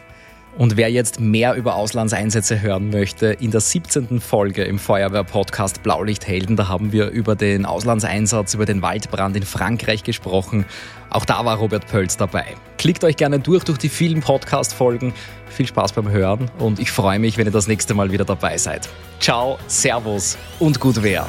[0.56, 4.20] Und wer jetzt mehr über Auslandseinsätze hören möchte, in der 17.
[4.20, 10.02] Folge im Feuerwehr-Podcast Blaulichthelden, da haben wir über den Auslandseinsatz, über den Waldbrand in Frankreich
[10.02, 10.64] gesprochen.
[11.10, 12.44] Auch da war Robert Pölz dabei.
[12.76, 15.12] Klickt euch gerne durch, durch die vielen Podcast-Folgen.
[15.48, 18.58] Viel Spaß beim Hören und ich freue mich, wenn ihr das nächste Mal wieder dabei
[18.58, 18.88] seid.
[19.20, 21.24] Ciao, Servus und gut Wehr.